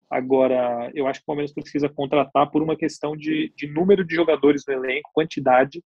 [0.09, 4.13] Agora, eu acho que o Palmeiras precisa contratar por uma questão de, de número de
[4.13, 5.83] jogadores no elenco, quantidade,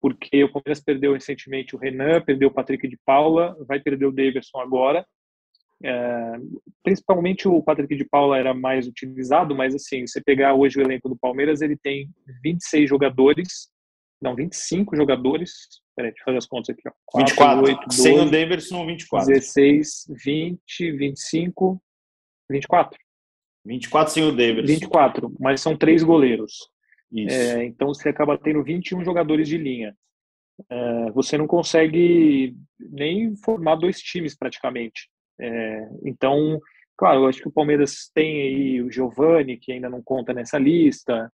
[0.00, 4.12] porque o Palmeiras perdeu recentemente o Renan, perdeu o Patrick de Paula, vai perder o
[4.12, 5.06] Davidson agora,
[5.84, 6.32] é,
[6.82, 11.08] principalmente o Patrick de Paula era mais utilizado, mas assim, você pegar hoje o elenco
[11.08, 12.08] do Palmeiras, ele tem
[12.42, 13.68] 26 jogadores,
[14.20, 15.52] não, 25 jogadores.
[15.94, 16.88] Peraí, deixa eu fazer as contas aqui.
[16.88, 16.92] Ó.
[17.06, 17.64] 4, 24.
[17.64, 19.26] 8, 12, Sem o Davidson, 24.
[19.28, 21.82] 16, 20, 25,
[22.50, 22.98] 24.
[23.64, 24.66] 24 sem o Davidson.
[24.66, 26.70] 24, mas são três goleiros.
[27.14, 29.96] É, então você acaba tendo 21 jogadores de linha.
[30.68, 35.08] É, você não consegue nem formar dois times praticamente.
[35.40, 36.60] É, então,
[36.96, 40.58] claro, eu acho que o Palmeiras tem aí o Giovani, que ainda não conta nessa
[40.58, 41.30] lista,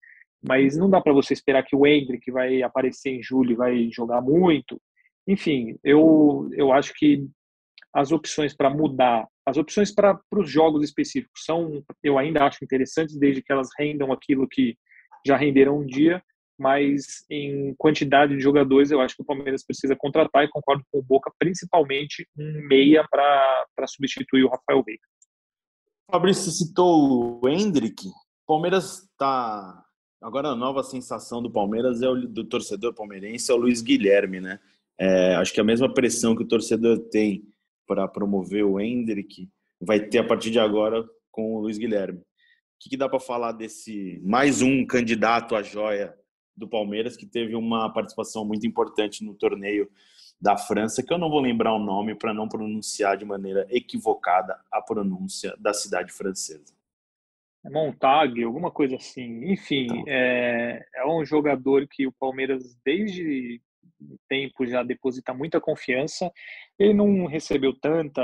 [0.47, 3.89] mas não dá para você esperar que o Hendrick vai aparecer em julho e vai
[3.91, 4.81] jogar muito.
[5.27, 7.27] Enfim, eu, eu acho que
[7.95, 13.17] as opções para mudar, as opções para os jogos específicos são, eu ainda acho interessantes,
[13.17, 14.77] desde que elas rendam aquilo que
[15.27, 16.23] já renderam um dia,
[16.59, 20.99] mas em quantidade de jogadores eu acho que o Palmeiras precisa contratar e concordo com
[20.99, 25.03] o Boca, principalmente um meia para substituir o Rafael Veiga.
[26.11, 28.09] Fabrício citou o Hendrick.
[28.47, 29.83] Palmeiras está
[30.21, 34.41] agora a nova sensação do Palmeiras é o do torcedor palmeirense é o Luiz Guilherme,
[34.41, 34.61] né?
[34.99, 37.43] É, acho que a mesma pressão que o torcedor tem
[37.87, 39.49] para promover o Hendrick
[39.81, 42.21] vai ter a partir de agora com o Luiz Guilherme.
[42.21, 42.25] O
[42.81, 46.15] que, que dá para falar desse mais um candidato à joia
[46.57, 49.91] do Palmeiras, que teve uma participação muito importante no torneio
[50.41, 54.59] da França, que eu não vou lembrar o nome para não pronunciar de maneira equivocada
[54.71, 56.75] a pronúncia da cidade francesa.
[57.65, 59.51] Montague, alguma coisa assim.
[59.51, 60.05] Enfim, então.
[60.07, 63.61] é, é um jogador que o Palmeiras, desde
[64.29, 66.31] tempo, já deposita muita confiança.
[66.79, 68.23] Ele não recebeu tanta,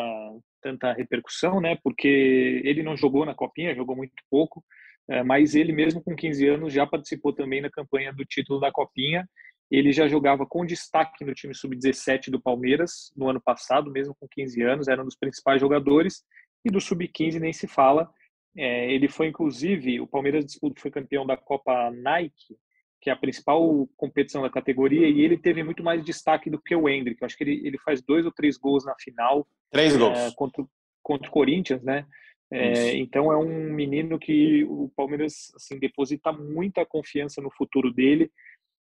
[0.60, 1.78] tanta repercussão, né?
[1.82, 4.62] Porque ele não jogou na Copinha, jogou muito pouco.
[5.10, 8.70] É, mas ele mesmo com 15 anos já participou também na campanha do título da
[8.70, 9.28] Copinha.
[9.68, 14.28] Ele já jogava com destaque no time sub-17 do Palmeiras no ano passado, mesmo com
[14.28, 16.22] 15 anos, era um dos principais jogadores.
[16.64, 18.08] E do sub-15 nem se fala.
[18.56, 22.56] É, ele foi, inclusive, o Palmeiras disputou, foi campeão da Copa Nike,
[23.00, 26.74] que é a principal competição da categoria, e ele teve muito mais destaque do que
[26.74, 27.20] o Hendrick.
[27.20, 29.46] Eu acho que ele, ele faz dois ou três gols na final.
[29.70, 30.18] Três gols.
[30.18, 30.64] É, contra,
[31.02, 32.06] contra o Corinthians, né?
[32.52, 38.30] É, então é um menino que o Palmeiras assim deposita muita confiança no futuro dele.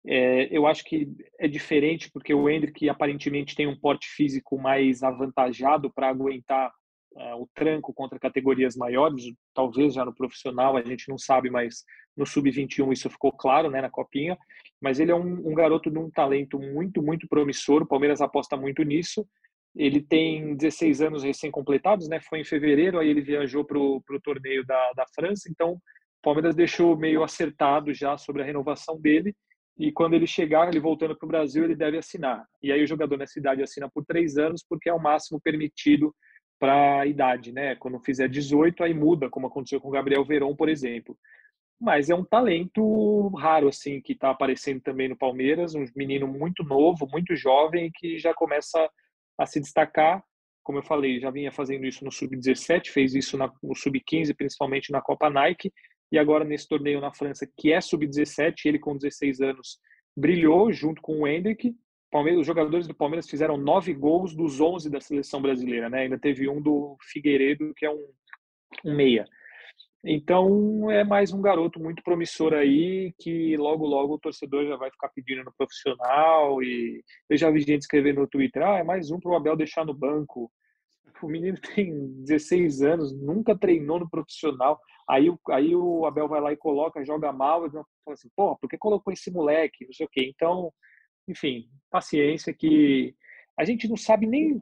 [0.06, 5.02] É, eu acho que é diferente porque o Hendrick aparentemente tem um porte físico mais
[5.02, 6.72] avantajado para aguentar
[7.12, 11.84] uh, o tranco contra categorias maiores, talvez já no profissional, a gente não sabe, mas
[12.16, 14.38] no sub-21 isso ficou claro né, na copinha.
[14.80, 17.82] Mas ele é um, um garoto de um talento muito, muito promissor.
[17.82, 19.26] O Palmeiras aposta muito nisso.
[19.76, 22.20] Ele tem 16 anos recém-completados, né?
[22.20, 25.48] Foi em fevereiro, aí ele viajou para o torneio da, da França.
[25.50, 25.80] Então, o
[26.22, 29.34] Palmeiras deixou meio acertado já sobre a renovação dele
[29.80, 32.44] e quando ele chegar, ele voltando para o Brasil, ele deve assinar.
[32.62, 36.14] E aí o jogador nessa idade assina por três anos, porque é o máximo permitido
[36.58, 37.74] para a idade, né?
[37.76, 41.16] Quando fizer 18, aí muda, como aconteceu com o Gabriel Verón, por exemplo.
[41.80, 46.62] Mas é um talento raro, assim, que está aparecendo também no Palmeiras, um menino muito
[46.62, 48.86] novo, muito jovem, que já começa
[49.40, 50.22] a se destacar.
[50.62, 55.00] Como eu falei, já vinha fazendo isso no Sub-17, fez isso no Sub-15, principalmente na
[55.00, 55.72] Copa Nike,
[56.12, 59.78] e agora nesse torneio na França, que é sub-17, ele com 16 anos
[60.16, 61.74] brilhou junto com o Hendrick.
[62.10, 66.00] Palmeiras, os jogadores do Palmeiras fizeram nove gols dos 11 da seleção brasileira, né?
[66.00, 68.12] Ainda teve um do Figueiredo, que é um,
[68.84, 69.24] um meia.
[70.02, 74.90] Então é mais um garoto muito promissor aí que logo logo o torcedor já vai
[74.90, 79.10] ficar pedindo no profissional e eu já vi gente escrevendo no Twitter, ah, é mais
[79.10, 80.50] um para o Abel deixar no banco.
[81.22, 81.92] O menino tem
[82.24, 84.80] 16 anos, nunca treinou no profissional.
[85.06, 88.70] Aí, aí o Abel vai lá e coloca, joga mal, e fala assim, pô, por
[88.70, 89.84] que colocou esse moleque?
[89.84, 90.32] Não sei o quê.
[90.34, 90.72] Então,
[91.28, 93.14] enfim, paciência que
[93.58, 94.60] a gente não sabe nem.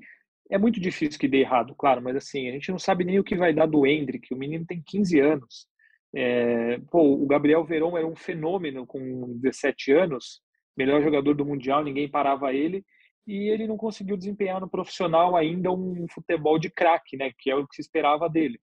[0.50, 3.24] É muito difícil que dê errado, claro, mas assim, a gente não sabe nem o
[3.24, 4.32] que vai dar do Hendrick.
[4.32, 5.66] O menino tem 15 anos.
[6.14, 10.40] É, pô, o Gabriel Verón era um fenômeno com 17 anos,
[10.76, 12.84] melhor jogador do Mundial, ninguém parava ele,
[13.26, 17.54] e ele não conseguiu desempenhar no profissional ainda um futebol de craque, né, que é
[17.54, 18.58] o que se esperava dele.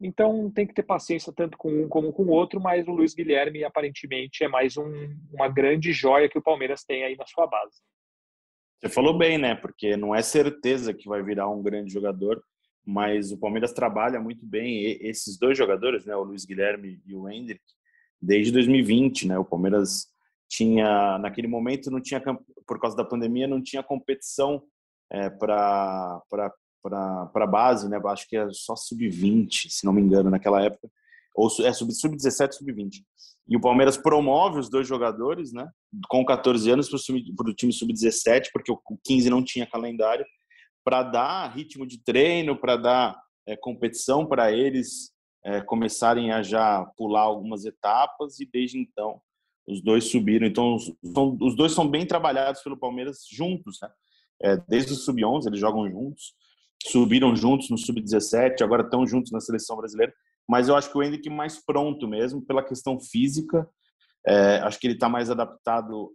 [0.00, 3.14] Então tem que ter paciência tanto com um como com o outro, mas o Luiz
[3.14, 4.90] Guilherme aparentemente é mais um,
[5.32, 7.80] uma grande joia que o Palmeiras tem aí na sua base.
[8.84, 9.54] Você falou bem, né?
[9.54, 12.44] Porque não é certeza que vai virar um grande jogador,
[12.84, 16.14] mas o Palmeiras trabalha muito bem esses dois jogadores, né?
[16.14, 17.64] O Luiz Guilherme e o Hendrick,
[18.20, 19.38] desde 2020, né?
[19.38, 20.08] O Palmeiras
[20.50, 22.20] tinha naquele momento não tinha
[22.66, 24.62] por causa da pandemia não tinha competição
[25.10, 26.20] é, para
[26.82, 27.98] para base, né?
[28.04, 30.90] Acho que é só sub-20, se não me engano, naquela época.
[31.34, 33.02] Ou é sub-17, sub-20.
[33.48, 35.68] E o Palmeiras promove os dois jogadores, né?
[36.08, 40.24] Com 14 anos para o time sub-17, porque o 15 não tinha calendário,
[40.84, 45.12] para dar ritmo de treino, para dar é, competição para eles
[45.44, 49.20] é, começarem a já pular algumas etapas e desde então
[49.66, 50.46] os dois subiram.
[50.46, 53.90] Então os, são, os dois são bem trabalhados pelo Palmeiras juntos, né?
[54.42, 56.34] É, desde o sub-11 eles jogam juntos
[56.86, 60.12] subiram juntos no sub-17, agora estão juntos na seleção brasileira.
[60.48, 63.68] Mas eu acho que o Henrique mais pronto mesmo pela questão física.
[64.26, 66.12] É, acho que ele está mais adaptado,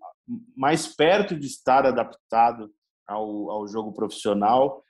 [0.56, 2.72] mais perto de estar adaptado
[3.08, 4.84] ao, ao jogo profissional.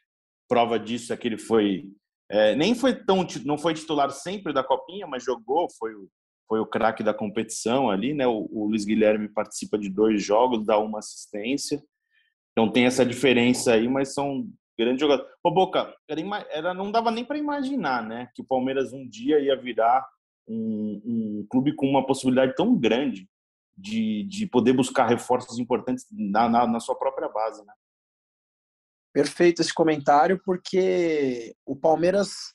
[0.48, 1.86] Prova disso é que ele foi
[2.32, 6.08] é, nem foi tão não foi titular sempre da copinha, mas jogou, foi o
[6.50, 8.26] foi o craque da competição ali, né?
[8.26, 11.80] O, o Luiz Guilherme participa de dois jogos, dá uma assistência.
[12.52, 15.28] Então tem essa diferença aí, mas são grande jogador.
[15.44, 19.40] Ô, Boca, era, era não dava nem para imaginar, né, que o Palmeiras um dia
[19.40, 20.08] ia virar
[20.48, 23.30] um, um clube com uma possibilidade tão grande
[23.78, 27.74] de, de poder buscar reforços importantes na, na, na sua própria base, né?
[29.14, 32.54] Perfeito esse comentário, porque o Palmeiras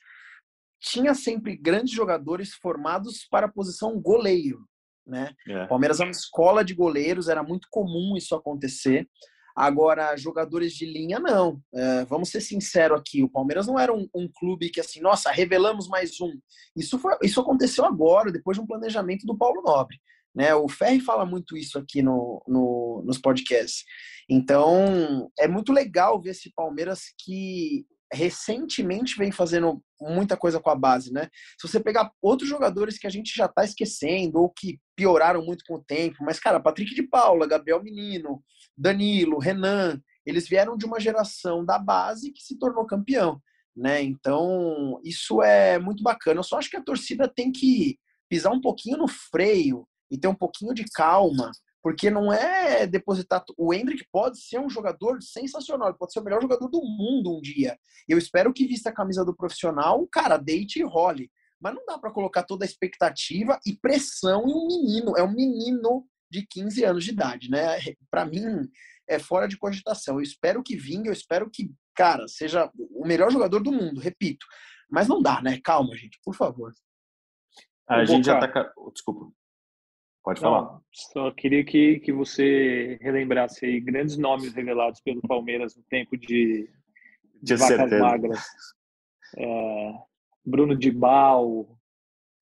[0.80, 4.66] tinha sempre grandes jogadores formados para a posição goleiro,
[5.06, 5.34] né?
[5.48, 5.64] É.
[5.64, 9.08] O Palmeiras é uma escola de goleiros, era muito comum isso acontecer.
[9.54, 11.60] Agora, jogadores de linha, não.
[11.72, 15.30] É, vamos ser sinceros aqui, o Palmeiras não era um, um, clube que assim, nossa,
[15.30, 16.32] revelamos mais um.
[16.76, 19.96] Isso, foi, isso aconteceu agora, depois de um planejamento do Paulo Nobre.
[20.34, 20.52] Né?
[20.54, 23.84] O Ferri fala muito isso aqui no, no, nos podcasts.
[24.28, 30.74] Então, é muito legal ver esse Palmeiras que recentemente vem fazendo muita coisa com a
[30.74, 31.28] base, né?
[31.58, 35.64] Se você pegar outros jogadores que a gente já tá esquecendo ou que pioraram muito
[35.66, 38.42] com o tempo, mas cara, Patrick de Paula, Gabriel Menino,
[38.76, 43.40] Danilo, Renan, eles vieram de uma geração da base que se tornou campeão,
[43.76, 44.02] né?
[44.02, 46.40] Então, isso é muito bacana.
[46.40, 47.98] Eu só acho que a torcida tem que
[48.28, 51.50] pisar um pouquinho no freio e ter um pouquinho de calma,
[51.84, 53.44] porque não é depositar.
[53.58, 57.36] O Hendrick pode ser um jogador sensacional, ele pode ser o melhor jogador do mundo
[57.36, 57.78] um dia.
[58.08, 61.30] Eu espero que vista a camisa do profissional, cara, deite e role.
[61.60, 65.14] Mas não dá para colocar toda a expectativa e pressão em um menino.
[65.14, 67.76] É um menino de 15 anos de idade, né?
[68.10, 68.66] Para mim,
[69.06, 70.14] é fora de cogitação.
[70.14, 74.46] Eu espero que vingue, eu espero que, cara, seja o melhor jogador do mundo, repito.
[74.90, 75.60] Mas não dá, né?
[75.62, 76.72] Calma, gente, por favor.
[77.86, 78.72] A gente já tá.
[78.90, 79.30] Desculpa.
[80.24, 80.62] Pode falar.
[80.62, 86.16] Não, só queria que, que você relembrasse aí grandes nomes revelados pelo Palmeiras no tempo
[86.16, 86.66] de,
[87.42, 88.02] de vacas certeza.
[88.02, 88.42] magras.
[89.36, 89.92] É,
[90.42, 91.78] Bruno Dibal,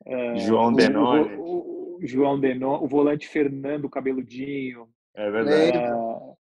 [0.07, 1.35] é, João Denoni.
[1.35, 4.89] O, o, João Denoni, o volante Fernando Cabeludinho.
[5.15, 5.77] É verdade.
[5.77, 5.91] É,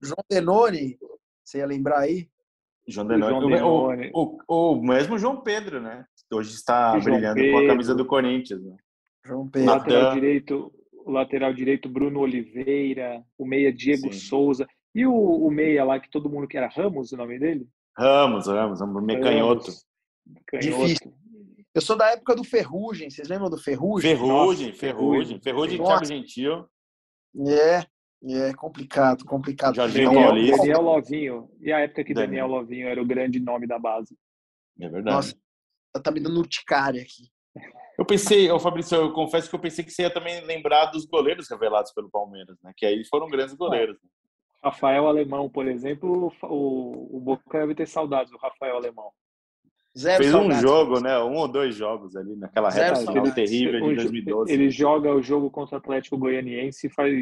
[0.03, 0.99] João Denoni,
[1.43, 2.29] você ia lembrar aí?
[2.87, 3.25] João Denoni.
[3.25, 4.11] O, João Denoni.
[4.13, 6.05] O, o, o, mesmo João Pedro, né?
[6.31, 7.53] Hoje está brilhando Pedro.
[7.53, 8.63] com a camisa do Corinthians.
[8.63, 8.77] Né?
[9.25, 9.71] João Pedro.
[9.71, 10.73] Lateral direito,
[11.05, 14.19] o lateral direito Bruno Oliveira, o meia Diego Sim.
[14.19, 14.67] Souza.
[14.95, 17.69] E o, o, meia lá que todo mundo que era Ramos, o nome dele?
[17.97, 19.71] Ramos, Ramos, Ramos meia canhoto.
[20.61, 21.13] Difícil.
[21.73, 24.11] Eu sou da época do Ferrugem, vocês lembram do Ferrugem?
[24.11, 26.67] Ferrugem, Nossa, Ferrugem, Ferrugem e Thiago Gentil.
[27.47, 27.87] É,
[28.49, 29.77] é complicado, complicado.
[29.77, 31.51] Jorginho Daniel, Daniel Lovinho.
[31.61, 32.49] E a época que Daniel.
[32.49, 34.17] Daniel Lovinho era o grande nome da base.
[34.81, 35.15] É verdade.
[35.15, 35.37] Nossa,
[36.03, 37.31] tá me dando urticária aqui.
[38.01, 41.05] Eu pensei, ô Fabrício, eu confesso que eu pensei que você ia também lembrar dos
[41.05, 42.73] goleiros revelados pelo Palmeiras, né?
[42.75, 43.95] Que aí foram grandes goleiros.
[44.03, 44.09] Né?
[44.65, 49.11] Rafael Alemão, por exemplo, o, o Boca deve ter saudades do Rafael Alemão.
[49.97, 50.57] Zero Fez saudades.
[50.57, 51.19] um jogo, né?
[51.19, 54.51] Um ou dois jogos ali naquela reta final terrível de 2012.
[54.51, 57.13] Ele joga o jogo contra o Atlético Goianiense e faz,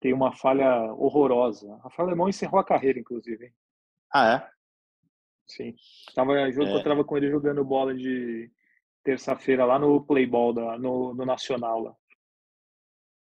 [0.00, 1.78] tem uma falha horrorosa.
[1.84, 3.52] Rafael Alemão encerrou a carreira, inclusive.
[4.10, 4.50] Ah, é?
[5.46, 5.74] Sim.
[6.14, 6.48] Tava, é.
[6.48, 8.50] eu tava com ele jogando bola de
[9.02, 11.94] terça-feira lá no Playball, da, no, no Nacional lá.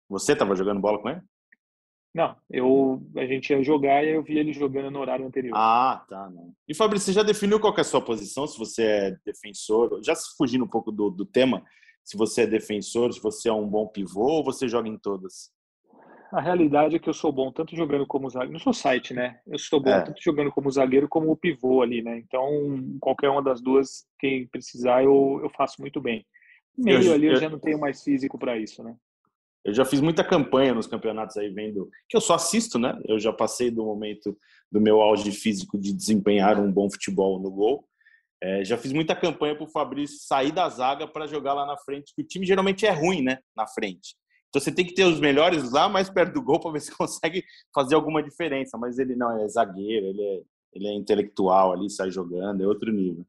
[0.09, 1.22] Você estava jogando bola com ele?
[2.14, 5.55] Não, eu, a gente ia jogar e eu vi ele jogando no horário anterior.
[5.55, 6.31] Ah, tá.
[6.31, 6.55] Não.
[6.66, 8.47] E Fabrício, você já definiu qual é a sua posição?
[8.47, 11.62] Se você é defensor, já fugindo um pouco do, do tema,
[12.03, 15.51] se você é defensor, se você é um bom pivô ou você joga em todas?
[16.37, 18.53] A realidade é que eu sou bom tanto jogando como zagueiro.
[18.53, 19.41] Não sou site, né?
[19.47, 20.03] Eu sou bom é.
[20.03, 22.18] tanto jogando como zagueiro como o pivô ali, né?
[22.18, 26.26] Então, qualquer uma das duas, quem precisar, eu, eu faço muito bem.
[26.76, 28.95] Meio eu, ali eu, eu já não tenho mais físico para isso, né?
[29.64, 33.01] Eu já fiz muita campanha nos campeonatos aí, vendo que eu só assisto, né?
[33.09, 34.37] Eu já passei do momento
[34.70, 37.89] do meu auge físico de desempenhar um bom futebol no gol.
[38.43, 41.78] É, já fiz muita campanha para o Fabrício sair da zaga para jogar lá na
[41.78, 43.39] frente, que o time geralmente é ruim, né?
[43.57, 44.14] Na frente.
[44.49, 46.91] Então você tem que ter os melhores lá mais perto do gol para ver se
[46.97, 47.45] consegue
[47.75, 48.79] fazer alguma diferença.
[48.79, 50.43] Mas ele não é zagueiro, ele é,
[50.73, 53.27] ele é intelectual ali, sai jogando, é outro nível.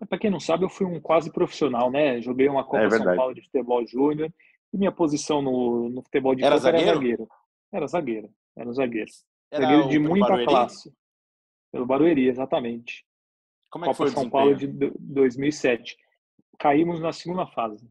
[0.00, 2.20] É, para quem não sabe, eu fui um quase profissional, né?
[2.20, 4.32] Joguei uma Copa é São Paulo de futebol júnior
[4.72, 6.88] e minha posição no, no futebol de era zagueiro?
[6.88, 7.28] era zagueiro.
[7.72, 9.10] Era zagueiro, era zagueiro.
[9.50, 10.46] Era zagueiro de muita Barueri?
[10.46, 10.92] classe.
[11.72, 13.04] Pelo Barueri, exatamente.
[13.70, 15.96] Como é Copa São Paulo de 2007.
[16.58, 17.88] Caímos na segunda fase.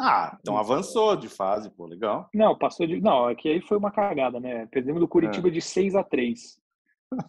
[0.00, 2.28] Ah, então avançou de fase, pô, legal.
[2.32, 3.00] Não, passou de.
[3.00, 4.66] Não, é que aí foi uma cagada, né?
[4.66, 5.50] Perdemos do Curitiba é.
[5.50, 6.58] de 6 a 3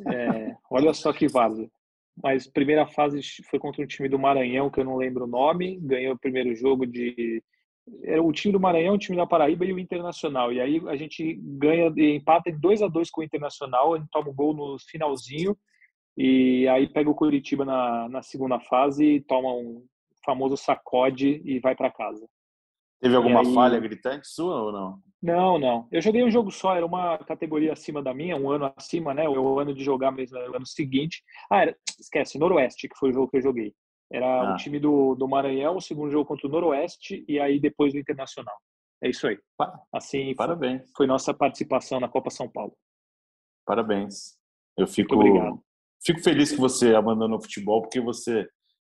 [0.07, 1.69] é, Olha só que vaza.
[2.21, 5.79] Mas primeira fase foi contra um time do Maranhão, que eu não lembro o nome.
[5.81, 7.41] Ganhou o primeiro jogo de.
[8.03, 10.53] Era o time do Maranhão, o time da Paraíba e o Internacional.
[10.53, 13.97] E aí a gente ganha e empata em 2 a 2 com o Internacional, a
[13.97, 15.57] gente toma o gol no finalzinho.
[16.15, 19.83] E aí pega o Curitiba na, na segunda fase e toma um
[20.23, 22.27] famoso sacode e vai para casa.
[22.99, 23.53] Teve alguma aí...
[23.53, 25.01] falha gritante sua ou não?
[25.21, 25.87] Não, não.
[25.91, 29.27] Eu joguei um jogo só, era uma categoria acima da minha, um ano acima, né?
[29.27, 31.23] O ano de jogar mesmo era o ano seguinte.
[31.51, 33.73] Ah, era, esquece, Noroeste, que foi o jogo que eu joguei.
[34.11, 34.53] Era ah.
[34.53, 37.99] o time do, do Maranhão, o segundo jogo contra o Noroeste e aí depois do
[37.99, 38.55] Internacional.
[39.01, 39.37] É isso aí.
[39.93, 40.81] Assim, Parabéns.
[40.83, 42.73] Foi, foi nossa participação na Copa São Paulo.
[43.65, 44.37] Parabéns.
[44.77, 45.15] Eu fico,
[46.03, 48.47] fico feliz que você abandonou o futebol, porque você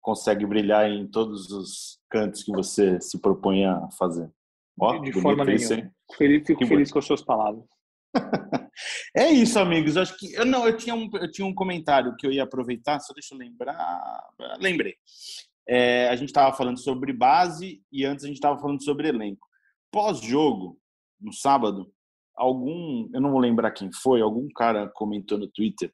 [0.07, 4.31] consegue brilhar em todos os cantos que você se propõe a fazer.
[4.79, 5.91] Ó, de forma nenhuma.
[6.15, 6.93] Feliz, fico que feliz bom.
[6.93, 7.65] com as suas palavras.
[9.13, 9.97] é isso, amigos.
[9.97, 13.01] Acho que eu não, eu tinha um, eu tinha um comentário que eu ia aproveitar.
[13.01, 14.23] Só deixa eu lembrar.
[14.61, 14.95] Lembrei.
[15.67, 19.45] É, a gente estava falando sobre base e antes a gente estava falando sobre elenco.
[19.91, 20.79] Pós-jogo,
[21.19, 21.91] no sábado,
[22.33, 25.91] algum, eu não vou lembrar quem foi, algum cara comentou no Twitter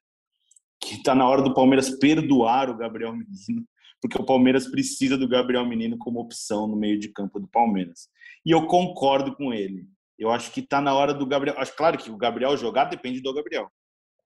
[0.80, 3.66] que está na hora do Palmeiras perdoar o Gabriel Menino,
[4.04, 8.10] porque o Palmeiras precisa do Gabriel Menino como opção no meio de campo do Palmeiras.
[8.46, 9.88] E eu concordo com ele.
[10.20, 11.58] Eu acho que está na hora do Gabriel.
[11.58, 13.72] Acho claro que o Gabriel jogar depende do Gabriel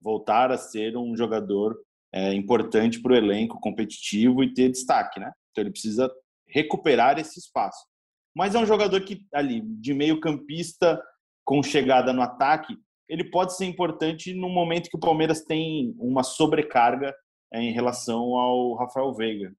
[0.00, 1.78] voltar a ser um jogador
[2.12, 5.32] é, importante para o elenco competitivo e ter destaque, né?
[5.52, 6.10] Então ele precisa
[6.48, 7.86] recuperar esse espaço.
[8.34, 11.00] Mas é um jogador que ali de meio campista
[11.44, 12.76] com chegada no ataque,
[13.08, 17.14] ele pode ser importante no momento que o Palmeiras tem uma sobrecarga
[17.52, 19.54] é, em relação ao Rafael Veiga.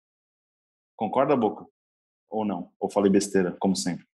[0.99, 1.65] Concorda, Boca?
[2.29, 2.73] Ou não?
[2.77, 4.05] Ou falei besteira, como sempre?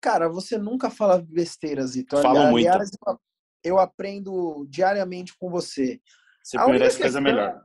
[0.00, 2.16] Cara, você nunca fala besteira, Zito.
[2.22, 3.20] Falo Aliás, muito.
[3.64, 6.00] Eu aprendo diariamente com você.
[6.44, 7.60] Você merece coisa melhor.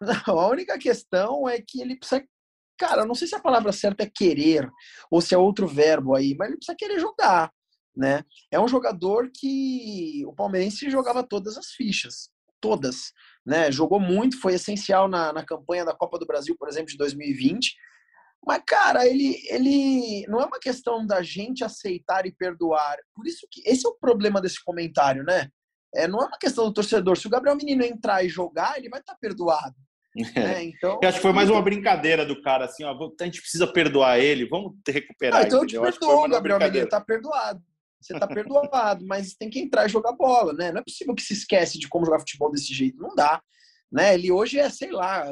[0.26, 2.26] Não, a única questão é que ele precisa.
[2.78, 4.70] Cara, não sei se a palavra certa é querer
[5.10, 7.50] ou se é outro verbo aí, mas ele precisa querer jogar,
[7.96, 8.22] né?
[8.50, 13.12] É um jogador que o palmeirense jogava todas as fichas, todas,
[13.44, 13.70] né?
[13.70, 17.74] Jogou muito, foi essencial na, na campanha da Copa do Brasil, por exemplo, de 2020.
[18.46, 22.96] Mas, cara, ele, ele não é uma questão da gente aceitar e perdoar.
[23.14, 25.48] Por isso que esse é o problema desse comentário, né?
[25.94, 27.16] É, não é uma questão do torcedor.
[27.16, 29.74] Se o Gabriel Menino entrar e jogar, ele vai estar perdoado.
[29.74, 29.86] É.
[30.46, 30.64] Né?
[30.64, 33.66] Então, eu acho que foi mais uma brincadeira do cara, assim, ó, a gente precisa
[33.66, 35.40] perdoar ele, vamos recuperar.
[35.40, 37.62] Ah, então eu te perdoo, Gabriel Menino, tá perdoado.
[38.00, 40.70] Você tá perdoado, mas tem que entrar e jogar bola, né?
[40.70, 43.42] Não é possível que se esquece de como jogar futebol desse jeito, não dá.
[43.90, 44.14] Né?
[44.14, 45.26] Ele hoje é, sei lá,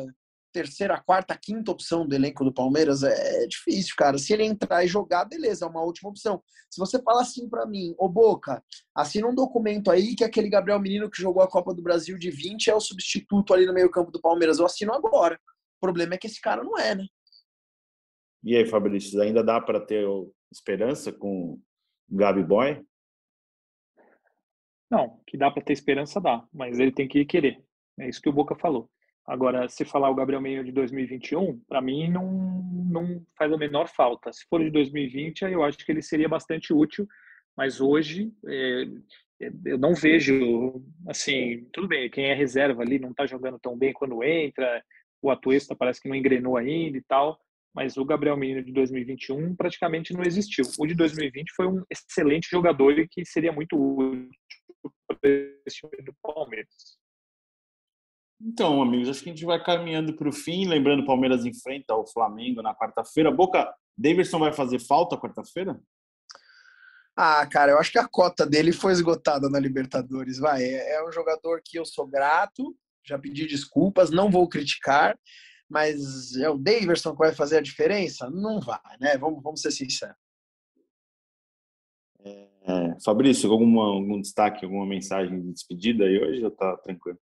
[0.55, 4.17] terceira, quarta, quinta opção do elenco do Palmeiras é, difícil, cara.
[4.17, 6.41] Se ele entrar e jogar, beleza, é uma última opção.
[6.71, 8.63] Se você fala assim para mim, ô Boca,
[8.95, 12.31] assina um documento aí que aquele Gabriel Menino que jogou a Copa do Brasil de
[12.31, 15.39] 20 é o substituto ali no meio-campo do Palmeiras, eu assino agora.
[15.77, 17.07] O problema é que esse cara não é, né?
[18.45, 20.07] E aí, Fabrício, ainda dá para ter
[20.53, 21.59] esperança com
[22.15, 22.85] Gabi Boy?
[24.91, 27.61] Não, que dá para ter esperança dá, mas ele tem que querer.
[27.99, 28.89] É isso que o Boca falou.
[29.27, 33.89] Agora, se falar o Gabriel Menino de 2021, para mim não, não faz a menor
[33.89, 34.33] falta.
[34.33, 37.09] Se for de 2020, eu acho que ele seria bastante útil,
[37.57, 38.85] mas hoje é,
[39.41, 43.77] é, eu não vejo, assim, tudo bem, quem é reserva ali não está jogando tão
[43.77, 44.85] bem quando entra,
[45.23, 47.41] o Atuesta parece que não engrenou ainda e tal,
[47.75, 50.65] mas o Gabriel Menino de 2021 praticamente não existiu.
[50.79, 54.31] O de 2020 foi um excelente jogador e que seria muito útil
[55.09, 55.19] para
[55.67, 56.99] esse time do Palmeiras.
[58.41, 60.69] Então, amigos, acho que a gente vai caminhando para o fim.
[60.69, 63.31] Lembrando, o Palmeiras enfrenta o Flamengo na quarta-feira.
[63.31, 65.81] Boca, Davidson vai fazer falta quarta-feira?
[67.17, 70.39] Ah, cara, eu acho que a cota dele foi esgotada na Libertadores.
[70.39, 75.17] Vai, é, é um jogador que eu sou grato, já pedi desculpas, não vou criticar,
[75.75, 78.31] mas é o Davidson que vai fazer a diferença?
[78.31, 79.19] Não vai, né?
[79.19, 80.15] Vamos, vamos ser sinceros.
[82.25, 87.19] É, Fabrício, alguma, algum destaque, alguma mensagem de despedida aí hoje ou tá tranquilo?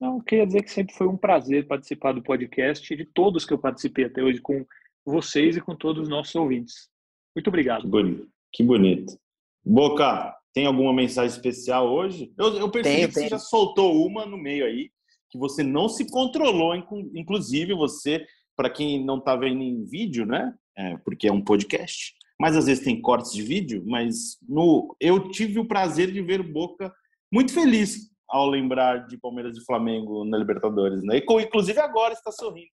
[0.00, 3.58] Não, queria dizer que sempre foi um prazer participar do podcast, de todos que eu
[3.58, 4.64] participei até hoje, com
[5.04, 6.88] vocês e com todos os nossos ouvintes.
[7.36, 7.82] Muito obrigado.
[7.82, 8.28] Que bonito.
[8.50, 9.18] Que bonito.
[9.62, 12.32] Boca, tem alguma mensagem especial hoje?
[12.38, 13.24] Eu, eu percebi tem, que tem.
[13.24, 14.90] você já soltou uma no meio aí,
[15.30, 16.74] que você não se controlou,
[17.14, 18.26] inclusive você,
[18.56, 20.54] para quem não está vendo em vídeo, né?
[20.76, 25.28] É, porque é um podcast, mas às vezes tem cortes de vídeo, mas no, eu
[25.30, 26.92] tive o prazer de ver Boca
[27.32, 31.18] muito feliz ao lembrar de Palmeiras e Flamengo na Libertadores, né?
[31.18, 32.70] E inclusive agora está sorrindo.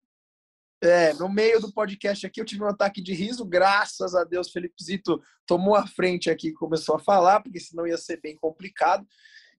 [0.83, 4.51] É, no meio do podcast aqui eu tive um ataque de riso, graças a Deus,
[4.51, 8.35] Felipe Zito tomou a frente aqui e começou a falar, porque senão ia ser bem
[8.35, 9.07] complicado.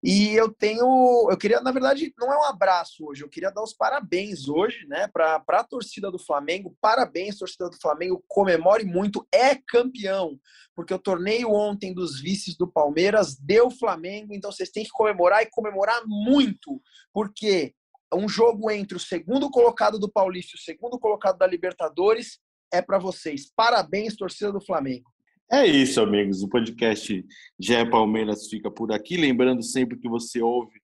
[0.09, 3.65] E eu tenho, eu queria, na verdade, não é um abraço hoje, eu queria dar
[3.65, 6.77] os parabéns hoje, né, para a torcida do Flamengo.
[6.81, 10.39] Parabéns, torcida do Flamengo, comemore muito, é campeão,
[10.77, 15.43] porque o torneio ontem dos vices do Palmeiras deu Flamengo, então vocês têm que comemorar
[15.43, 16.81] e comemorar muito,
[17.13, 17.75] porque
[18.15, 22.39] um jogo entre o segundo colocado do Paulista e o segundo colocado da Libertadores
[22.73, 23.51] é para vocês.
[23.57, 25.11] Parabéns, torcida do Flamengo.
[25.51, 26.43] É isso, amigos.
[26.43, 27.25] O podcast
[27.59, 29.17] GE Palmeiras fica por aqui.
[29.17, 30.81] Lembrando sempre que você ouve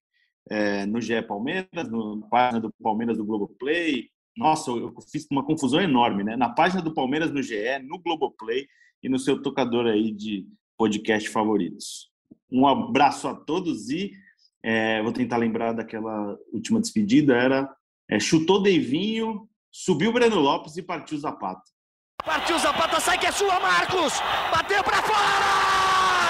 [0.49, 4.09] é, no GE Palmeiras, na página do Palmeiras do Globoplay.
[4.37, 6.37] Nossa, eu fiz uma confusão enorme, né?
[6.37, 8.65] Na página do Palmeiras no GE, no Globoplay
[9.03, 10.47] e no seu tocador aí de
[10.77, 12.09] podcast favoritos.
[12.49, 14.13] Um abraço a todos e
[14.63, 17.35] é, vou tentar lembrar daquela última despedida.
[17.35, 17.69] Era
[18.09, 21.72] é, chutou Deivinho, subiu o Breno Lopes e partiu Zapata.
[22.25, 24.13] Partiu Zapata, sai que é sua, Marcos!
[24.49, 26.22] Bateu para fora!